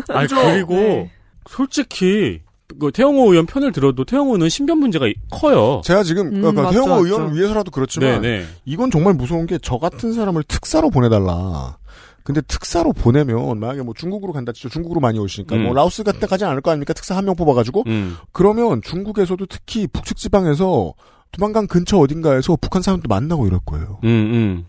[0.10, 1.12] 아니, 그리고 네.
[1.48, 2.42] 솔직히
[2.80, 5.82] 그 태영호 의원 편을 들어도 태영호는 신변 문제가 커요.
[5.84, 7.06] 제가 지금 음, 그러니까 맞죠, 태영호 맞죠.
[7.06, 8.46] 의원을 위해서라도 그렇지만 네네.
[8.66, 11.78] 이건 정말 무서운 게 저 같은 사람을 특사로 보내달라.
[12.24, 14.70] 근데 특사로 보내면 만약에 뭐 중국으로 간다 치죠.
[14.70, 15.64] 중국으로 많이 오시니까 음.
[15.64, 16.94] 뭐 라오스 같은 데 가지 않을 거 아닙니까?
[16.94, 18.16] 특사 한 명 뽑아가지고 음.
[18.32, 20.94] 그러면 중국에서도 특히 북측 지방에서
[21.32, 24.00] 두만강 근처 어딘가에서 북한 사람도 만나고 이럴 거예요.
[24.04, 24.66] 음, 음.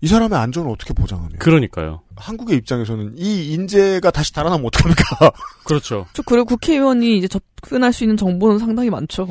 [0.00, 1.36] 이 사람의 안전을 어떻게 보장하며?
[1.38, 2.00] 그러니까요.
[2.22, 5.32] 한국의 입장에서는 이 인재가 다시 달아나면 어떡합니까?
[5.64, 6.06] 그렇죠.
[6.12, 9.26] 저 그리고 국회의원이 이제 접근할 수 있는 정보는 상당히 많죠.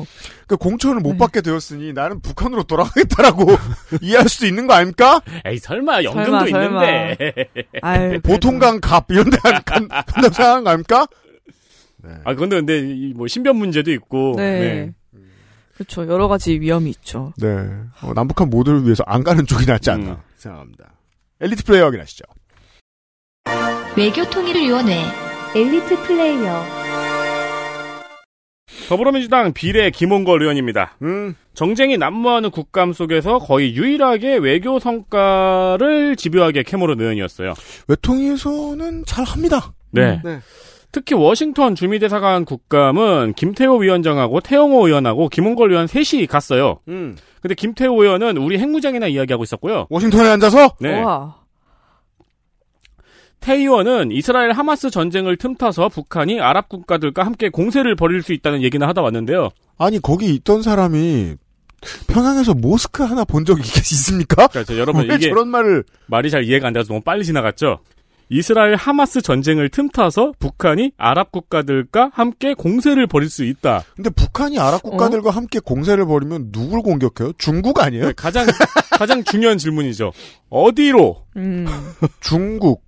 [0.46, 1.18] 그러니까 공천을 못 네.
[1.18, 3.46] 받게 되었으니 나는 북한으로 돌아가겠다라고
[4.02, 5.22] 이해할 수도 있는 거 아닙니까?
[5.46, 6.84] 에이 설마 연금도 설마, 설마.
[6.86, 7.34] 있는데.
[7.82, 11.06] 아유, 보통강 갑 이런 데 간- 간- 간다고 생각하는 거 아닙니까?
[12.04, 12.10] 네.
[12.24, 14.34] 아 근데 근데 이뭐 신변 문제도 있고.
[14.36, 14.92] 네.
[15.74, 16.06] 그렇죠.
[16.06, 17.32] 여러 가지 위험이 있죠.
[17.38, 17.48] 네.
[18.02, 20.16] 어, 남북한 모두를 위해서 안 가는 쪽이 낫지 않나 음.
[20.36, 20.92] 생각합니다.
[21.40, 22.24] 엘리트 플레이어 확인하시죠.
[23.96, 25.02] 외교통일위원회
[25.54, 26.62] 엘리트 플레이어
[28.88, 30.96] 더불어민주당 비례 김홍걸 의원입니다.
[31.02, 31.34] 음.
[31.54, 37.52] 정쟁이 난무하는 국감 속에서 거의 유일하게 외교 성과를 집요하게 캐모른 의원이었어요.
[37.88, 39.72] 외통위에서는 잘 합니다.
[39.90, 40.20] 네.
[40.24, 40.40] 네.
[40.90, 46.80] 특히 워싱턴 주미대사관 국감은 김태호 위원장하고 태영호 의원하고 김홍걸 의원 셋이 갔어요.
[46.88, 47.16] 음.
[47.40, 49.86] 근데 김태호 의원은 우리 핵무장이나 이야기하고 있었고요.
[49.90, 51.00] 워싱턴에 앉아서 네.
[51.00, 51.41] 와.
[53.42, 58.86] 태 의원은 이스라엘 하마스 전쟁을 tum타서 북한이 아랍 국가들과 함께 공세를 벌일 수 있다는 얘기는
[58.86, 59.50] 하다 왔는데요.
[59.78, 61.34] 아니 거기 있던 사람이
[62.06, 63.62] 평양에서 모스크 하나 본 적이
[63.92, 64.46] 있습니까?
[64.64, 67.80] 저 여러분 왜 이게 저런 말을 말이 잘 이해가 안 돼서 너무 빨리 지나갔죠.
[68.28, 73.82] 이스라엘 하마스 전쟁을 틈타서 북한이 아랍 국가들과 함께 공세를 벌일 수 있다.
[73.96, 77.32] 근데 북한이 아랍 국가들과 함께 공세를 벌이면 누굴 공격해요?
[77.36, 78.12] 중국 아니에요?
[78.16, 78.46] 가장
[78.92, 80.12] 가장 중요한 질문이죠.
[80.48, 81.24] 어디로?
[81.36, 81.66] 음.
[82.22, 82.84] 중국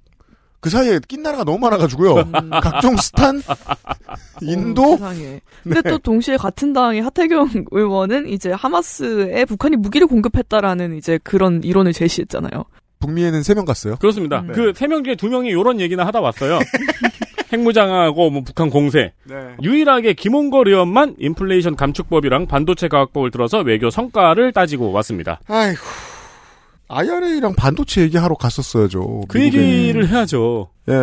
[0.64, 2.24] 그 사이에 낀 나라가 너무 많아가지고요.
[2.62, 3.42] 각종 스탄,
[4.40, 4.94] 인도.
[4.94, 5.40] 어, 세상에.
[5.62, 5.90] 근데 네.
[5.90, 12.64] 또 동시에 같은 당의 하태경 의원은 이제 하마스에 북한이 무기를 공급했다라는 이제 그런 이론을 제시했잖아요.
[13.00, 13.96] 북미에는 세 명 갔어요.
[13.96, 14.40] 그렇습니다.
[14.40, 14.52] 음.
[14.52, 16.58] 그세 명 중에 두 명이 이런 얘기나 하다 왔어요.
[17.52, 19.12] 핵무장하고 뭐 북한 공세.
[19.24, 19.34] 네.
[19.62, 25.40] 유일하게 김홍걸 의원만 인플레이션 감축법이랑 반도체 가격법을 들어서 외교 성과를 따지고 왔습니다.
[25.46, 25.80] 아이고.
[26.94, 29.22] IRA랑 반도체 얘기하러 갔었어야죠.
[29.28, 29.62] 그 미국에.
[29.62, 30.68] 얘기를 해야죠.
[30.88, 30.94] 예,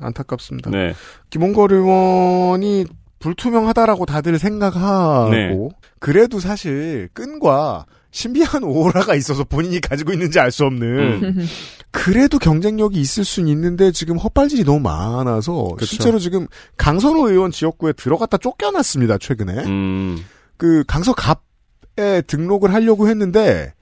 [0.00, 0.70] 안타깝습니다.
[0.70, 0.94] 네.
[1.30, 2.84] 김홍걸 의원이
[3.18, 5.68] 불투명하다라고 다들 생각하고 네.
[5.98, 10.86] 그래도 사실 끈과 신비한 오라가 있어서 본인이 가지고 있는지 알 수 없는
[11.22, 11.46] 음.
[11.90, 15.86] 그래도 경쟁력이 있을 수는 있는데 지금 헛발질이 너무 많아서 그쵸.
[15.86, 16.46] 실제로 지금
[16.76, 20.24] 강선호 의원 지역구에 들어갔다 쫓겨났습니다 최근에 음.
[20.56, 23.72] 그 강서갑에 등록을 하려고 했는데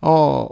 [0.00, 0.46] 어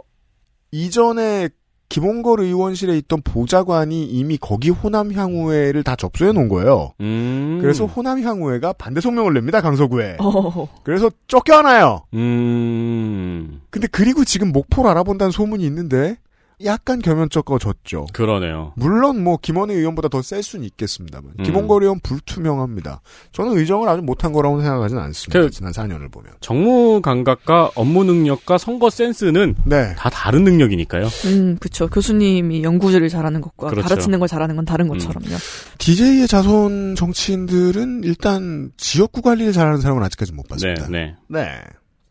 [0.75, 1.47] 이전에
[1.87, 6.91] 김홍걸 의원실에 있던 보좌관이 이미 거기 호남 향후회를 다 접수해 놓은 거예요.
[6.99, 7.59] 음.
[7.61, 10.17] 그래서 호남 향후회가 반대 성명을 냅니다 강서구에.
[10.19, 10.67] 어.
[10.83, 12.01] 그래서 쫓겨나요.
[12.13, 13.61] 음.
[13.69, 16.17] 근데 그리고 지금 목포를 알아본다는 소문이 있는데
[16.63, 18.07] 약간 겸연쩍어졌죠.
[18.13, 18.71] 그러네요.
[18.77, 21.43] 물론 뭐 김원희 의원보다 더 셀 수는 있겠습니다만 음.
[21.43, 23.01] 김홍걸 의원 불투명합니다.
[23.33, 25.39] 저는 의정을 아주 못한 거라고 생각하지는 않습니다.
[25.39, 26.33] 그- 지난 4년을 보면.
[26.39, 29.93] 정무 감각과 업무 능력과 선거 센스는 네.
[29.97, 31.07] 다 다른 능력이니까요.
[31.25, 31.87] 음, 그쵸.
[31.89, 33.87] 교수님이 연구를 잘하는 것과 그렇죠.
[33.89, 35.35] 가르치는 걸 잘하는 건 다른 것처럼요.
[35.77, 40.87] DJ의 자손 정치인들은 일단 지역구 관리를 잘하는 사람은 아직까지 못 네, 봤습니다.
[40.89, 41.15] 네.
[41.27, 41.49] 네.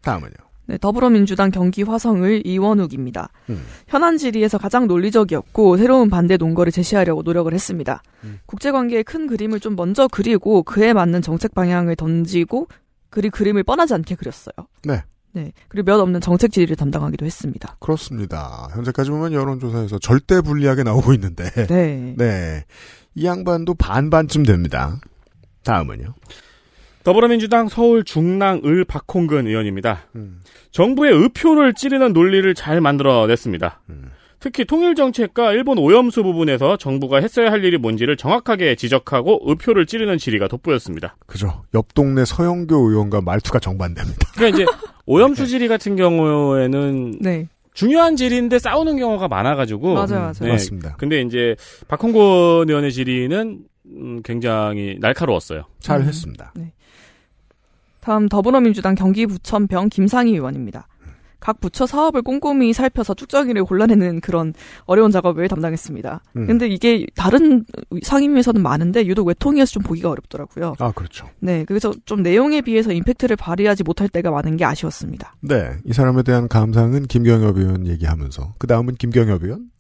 [0.03, 0.33] 다음은요.
[0.67, 3.29] 네, 더불어민주당 경기 화성을 이원욱입니다.
[3.51, 3.63] 음.
[3.87, 8.03] 현안 질의에서 가장 논리적이었고 새로운 반대 논거를 제시하려고 노력을 했습니다.
[8.25, 8.41] 음.
[8.47, 12.69] 국제관계의 큰 그림을 좀 먼저 그리고 그에 맞는 정책 방향을 던지고
[13.11, 14.55] 그리 그림을 뻔하지 않게 그렸어요.
[14.85, 15.03] 네.
[15.33, 15.53] 네.
[15.69, 17.77] 그리고 몇 없는 정책 질의를 담당하기도 했습니다.
[17.81, 18.69] 그렇습니다.
[18.73, 21.51] 현재까지 보면 여론조사에서 절대 불리하게 나오고 있는데.
[21.67, 22.15] 네.
[22.17, 22.65] 네.
[23.15, 25.01] 이 양반도 반반쯤 됩니다.
[25.65, 26.15] 다음은요.
[27.05, 30.07] 더불어민주당 서울 중랑을 박홍근 의원입니다.
[30.17, 30.41] 음.
[30.73, 33.83] 정부의 의표를 찌르는 논리를 잘 만들어냈습니다.
[33.91, 34.11] 음.
[34.41, 40.49] 특히 통일정책과 일본 오염수 부분에서 정부가 했어야 할 일이 뭔지를 정확하게 지적하고 의표를 찌르는 질의가
[40.49, 41.17] 돋보였습니다.
[41.27, 41.63] 그죠.
[41.75, 44.33] 옆 동네 서영교 의원과 말투가 정반대입니다.
[44.35, 44.67] 그러니까 이제
[45.07, 47.49] 오염수 질의 같은 경우에는 네.
[47.73, 50.33] 중요한 질의인데 싸우는 경우가 많아가지고 맞아요, 맞아요.
[50.41, 50.49] 네.
[50.49, 50.97] 맞습니다.
[50.97, 51.57] 근데 이제
[51.89, 55.65] 박홍근 의원의 질의는 음, 굉장히 날카로웠어요.
[55.81, 56.07] 잘 음.
[56.07, 56.53] 했습니다.
[58.05, 60.87] 다음 더불어민주당 경기부천병 김상희 의원입니다.
[61.41, 64.53] 각 부처 사업을 꼼꼼히 살펴서 쭉정이를 골라내는 그런
[64.85, 66.23] 어려운 작업을 담당했습니다.
[66.37, 66.47] 음.
[66.47, 67.65] 근데 이게 다른
[68.03, 70.75] 상임위에서는 많은데 유독 외통위에서 좀 보기가 어렵더라고요.
[70.79, 71.29] 아, 그렇죠.
[71.41, 75.35] 네, 그래서 좀 내용에 비해서 임팩트를 발휘하지 못할 때가 많은 게 아쉬웠습니다.
[75.41, 75.71] 네.
[75.85, 78.55] 이 사람에 대한 감상은 김경엽 의원 얘기하면서.
[78.59, 79.71] 그 다음은 김경엽 의원?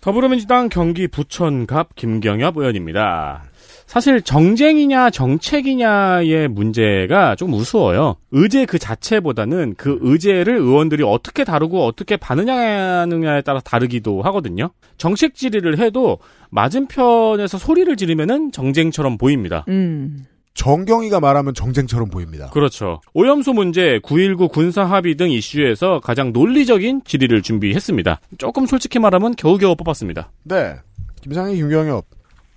[0.00, 3.44] 더불어민주당 경기 부천갑 김경엽 의원입니다.
[3.86, 8.16] 사실 정쟁이냐 정책이냐의 문제가 좀 우스워요.
[8.30, 14.70] 의제 그 자체보다는 그 의제를 의원들이 어떻게 다루고 어떻게 반응하느냐에 따라 다르기도 하거든요.
[14.96, 16.18] 정책 질의를 해도
[16.50, 19.64] 맞은편에서 소리를 지르면은 정쟁처럼 보입니다.
[19.68, 22.50] 음, 정경이가 말하면 정쟁처럼 보입니다.
[22.50, 23.00] 그렇죠.
[23.14, 28.20] 오염수 문제, 9.19 군사 합의 등 이슈에서 가장 논리적인 질의를 준비했습니다.
[28.38, 30.30] 조금 솔직히 말하면 겨우겨우 뽑았습니다.
[30.44, 30.76] 네.
[31.22, 32.04] 김상희, 김경엽.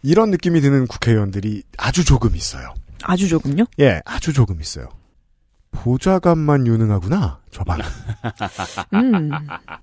[0.06, 2.76] 이런 느낌이 드는 국회의원들이 아주 조금 있어요.
[3.04, 3.66] 아주 조금요?
[3.80, 4.88] 예, 아주 조금 있어요.
[5.72, 7.80] 보좌관만 유능하구나, 저 방.
[8.94, 9.32] 음.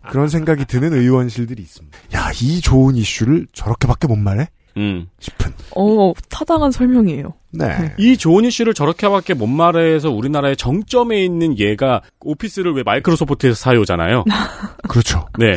[0.08, 1.98] 그런 생각이 드는 의원실들이 있습니다.
[2.14, 4.48] 야, 이 좋은 이슈를 저렇게밖에 못 말해?
[4.76, 5.08] 음.
[5.18, 5.52] 싶은.
[5.76, 7.34] 어, 타당한 설명이에요.
[7.50, 7.94] 네.
[7.98, 14.24] 이 좋은 이슈를 저렇게밖에 못 말해서 우리나라의 정점에 있는 얘가 오피스를 왜 마이크로소프트에서 사요잖아요.
[14.88, 15.26] 그렇죠.
[15.38, 15.56] 네.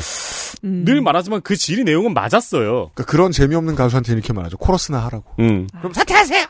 [0.64, 0.84] 음.
[0.86, 2.92] 늘 말하지만 그 질의 내용은 맞았어요.
[2.94, 4.58] 그러니까 그런 재미없는 가수한테 이렇게 말하죠.
[4.58, 5.26] 코러스나 하라고.
[5.40, 5.68] 음.
[5.80, 6.46] 그럼 사퇴하세요!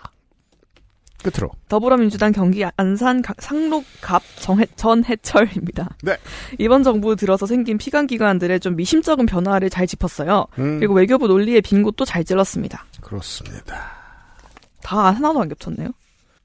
[1.32, 1.50] 끝으로.
[1.70, 5.90] 더불어민주당 경기 안산 가- 상록갑 정해, 전해철입니다.
[6.04, 6.18] 네.
[6.60, 10.46] 이번 정부 들어서 생긴 피감기관들의 좀 미심쩍은 변화를 잘 짚었어요.
[10.60, 10.80] 음.
[10.80, 12.86] 그리고 외교부 논리의 빈 곳도 잘 찔렀습니다.
[13.02, 13.92] 그렇습니다.
[14.84, 15.90] 다 하나도 안 겹쳤네요.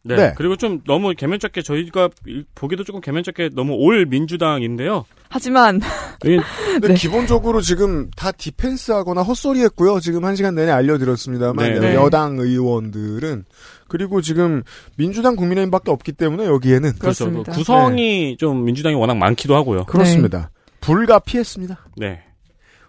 [0.03, 0.17] 네.
[0.17, 0.35] 네.
[0.35, 5.05] 그리고 좀 너무 개면적게 저희가 일- 보기도 조금 개면적게 너무 올 민주당인데요.
[5.29, 5.79] 하지만
[6.25, 6.39] 이게
[6.73, 6.95] 근데 네.
[6.95, 10.01] 기본적으로 지금 다 디펜스하거나 헛소리했고요.
[10.01, 11.95] 지금 한 시간 내내 알려드렸습니다만 네.
[11.95, 13.45] 여당 의원들은
[13.91, 14.63] 그리고 지금
[14.97, 17.25] 민주당 국민의힘밖에 없기 때문에 여기에는 그렇죠.
[17.25, 17.53] 그렇습니다.
[17.53, 19.85] 그 구성이 좀 민주당이 워낙 많기도 하고요.
[19.85, 20.51] 그렇습니다.
[20.81, 21.79] 불가피했습니다.
[21.97, 22.23] 네.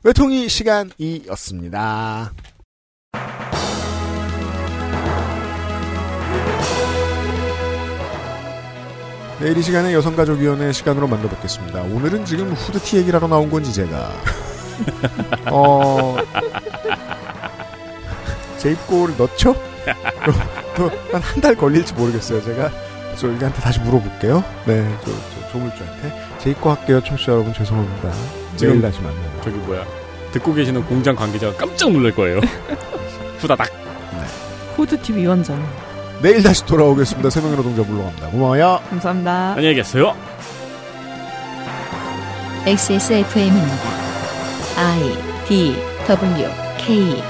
[0.03, 2.31] 외통위 시간이었습니다.
[9.39, 11.81] 내일 이 시간에 여성가족위원회 시간으로 만나뵙겠습니다.
[11.81, 14.11] 오늘은 지금 후드티 얘기를 하러 나온 건지 제가
[15.51, 16.15] 어
[18.61, 19.55] 제 입고를 넣죠?
[20.75, 22.41] 또한 한달 걸릴지 모르겠어요.
[22.43, 22.69] 제가
[23.17, 24.43] 저기한테 다시 물어볼게요.
[24.65, 28.11] 네, 저, 저 조물주한테 제 입고 할게요, 청취자 여러분 죄송합니다.
[28.57, 29.41] 지금- 내일 다시 만나요.
[29.43, 29.83] 저기 뭐야.
[30.31, 32.39] 듣고 계시는 공장 관계자가 깜짝 놀랄 거예요.
[33.39, 33.67] 후다닥.
[34.77, 35.61] 후드티 위원장.
[36.21, 37.29] 내일 다시 돌아오겠습니다.
[37.29, 38.27] 세 명의 노동자 물러갑니다.
[38.29, 38.79] 고마워요.
[38.89, 39.53] 감사합니다.
[39.57, 40.15] 안녕히 계세요.
[42.65, 43.75] XSFM입니다.
[44.77, 45.17] I
[45.47, 45.75] D
[46.07, 47.21] W K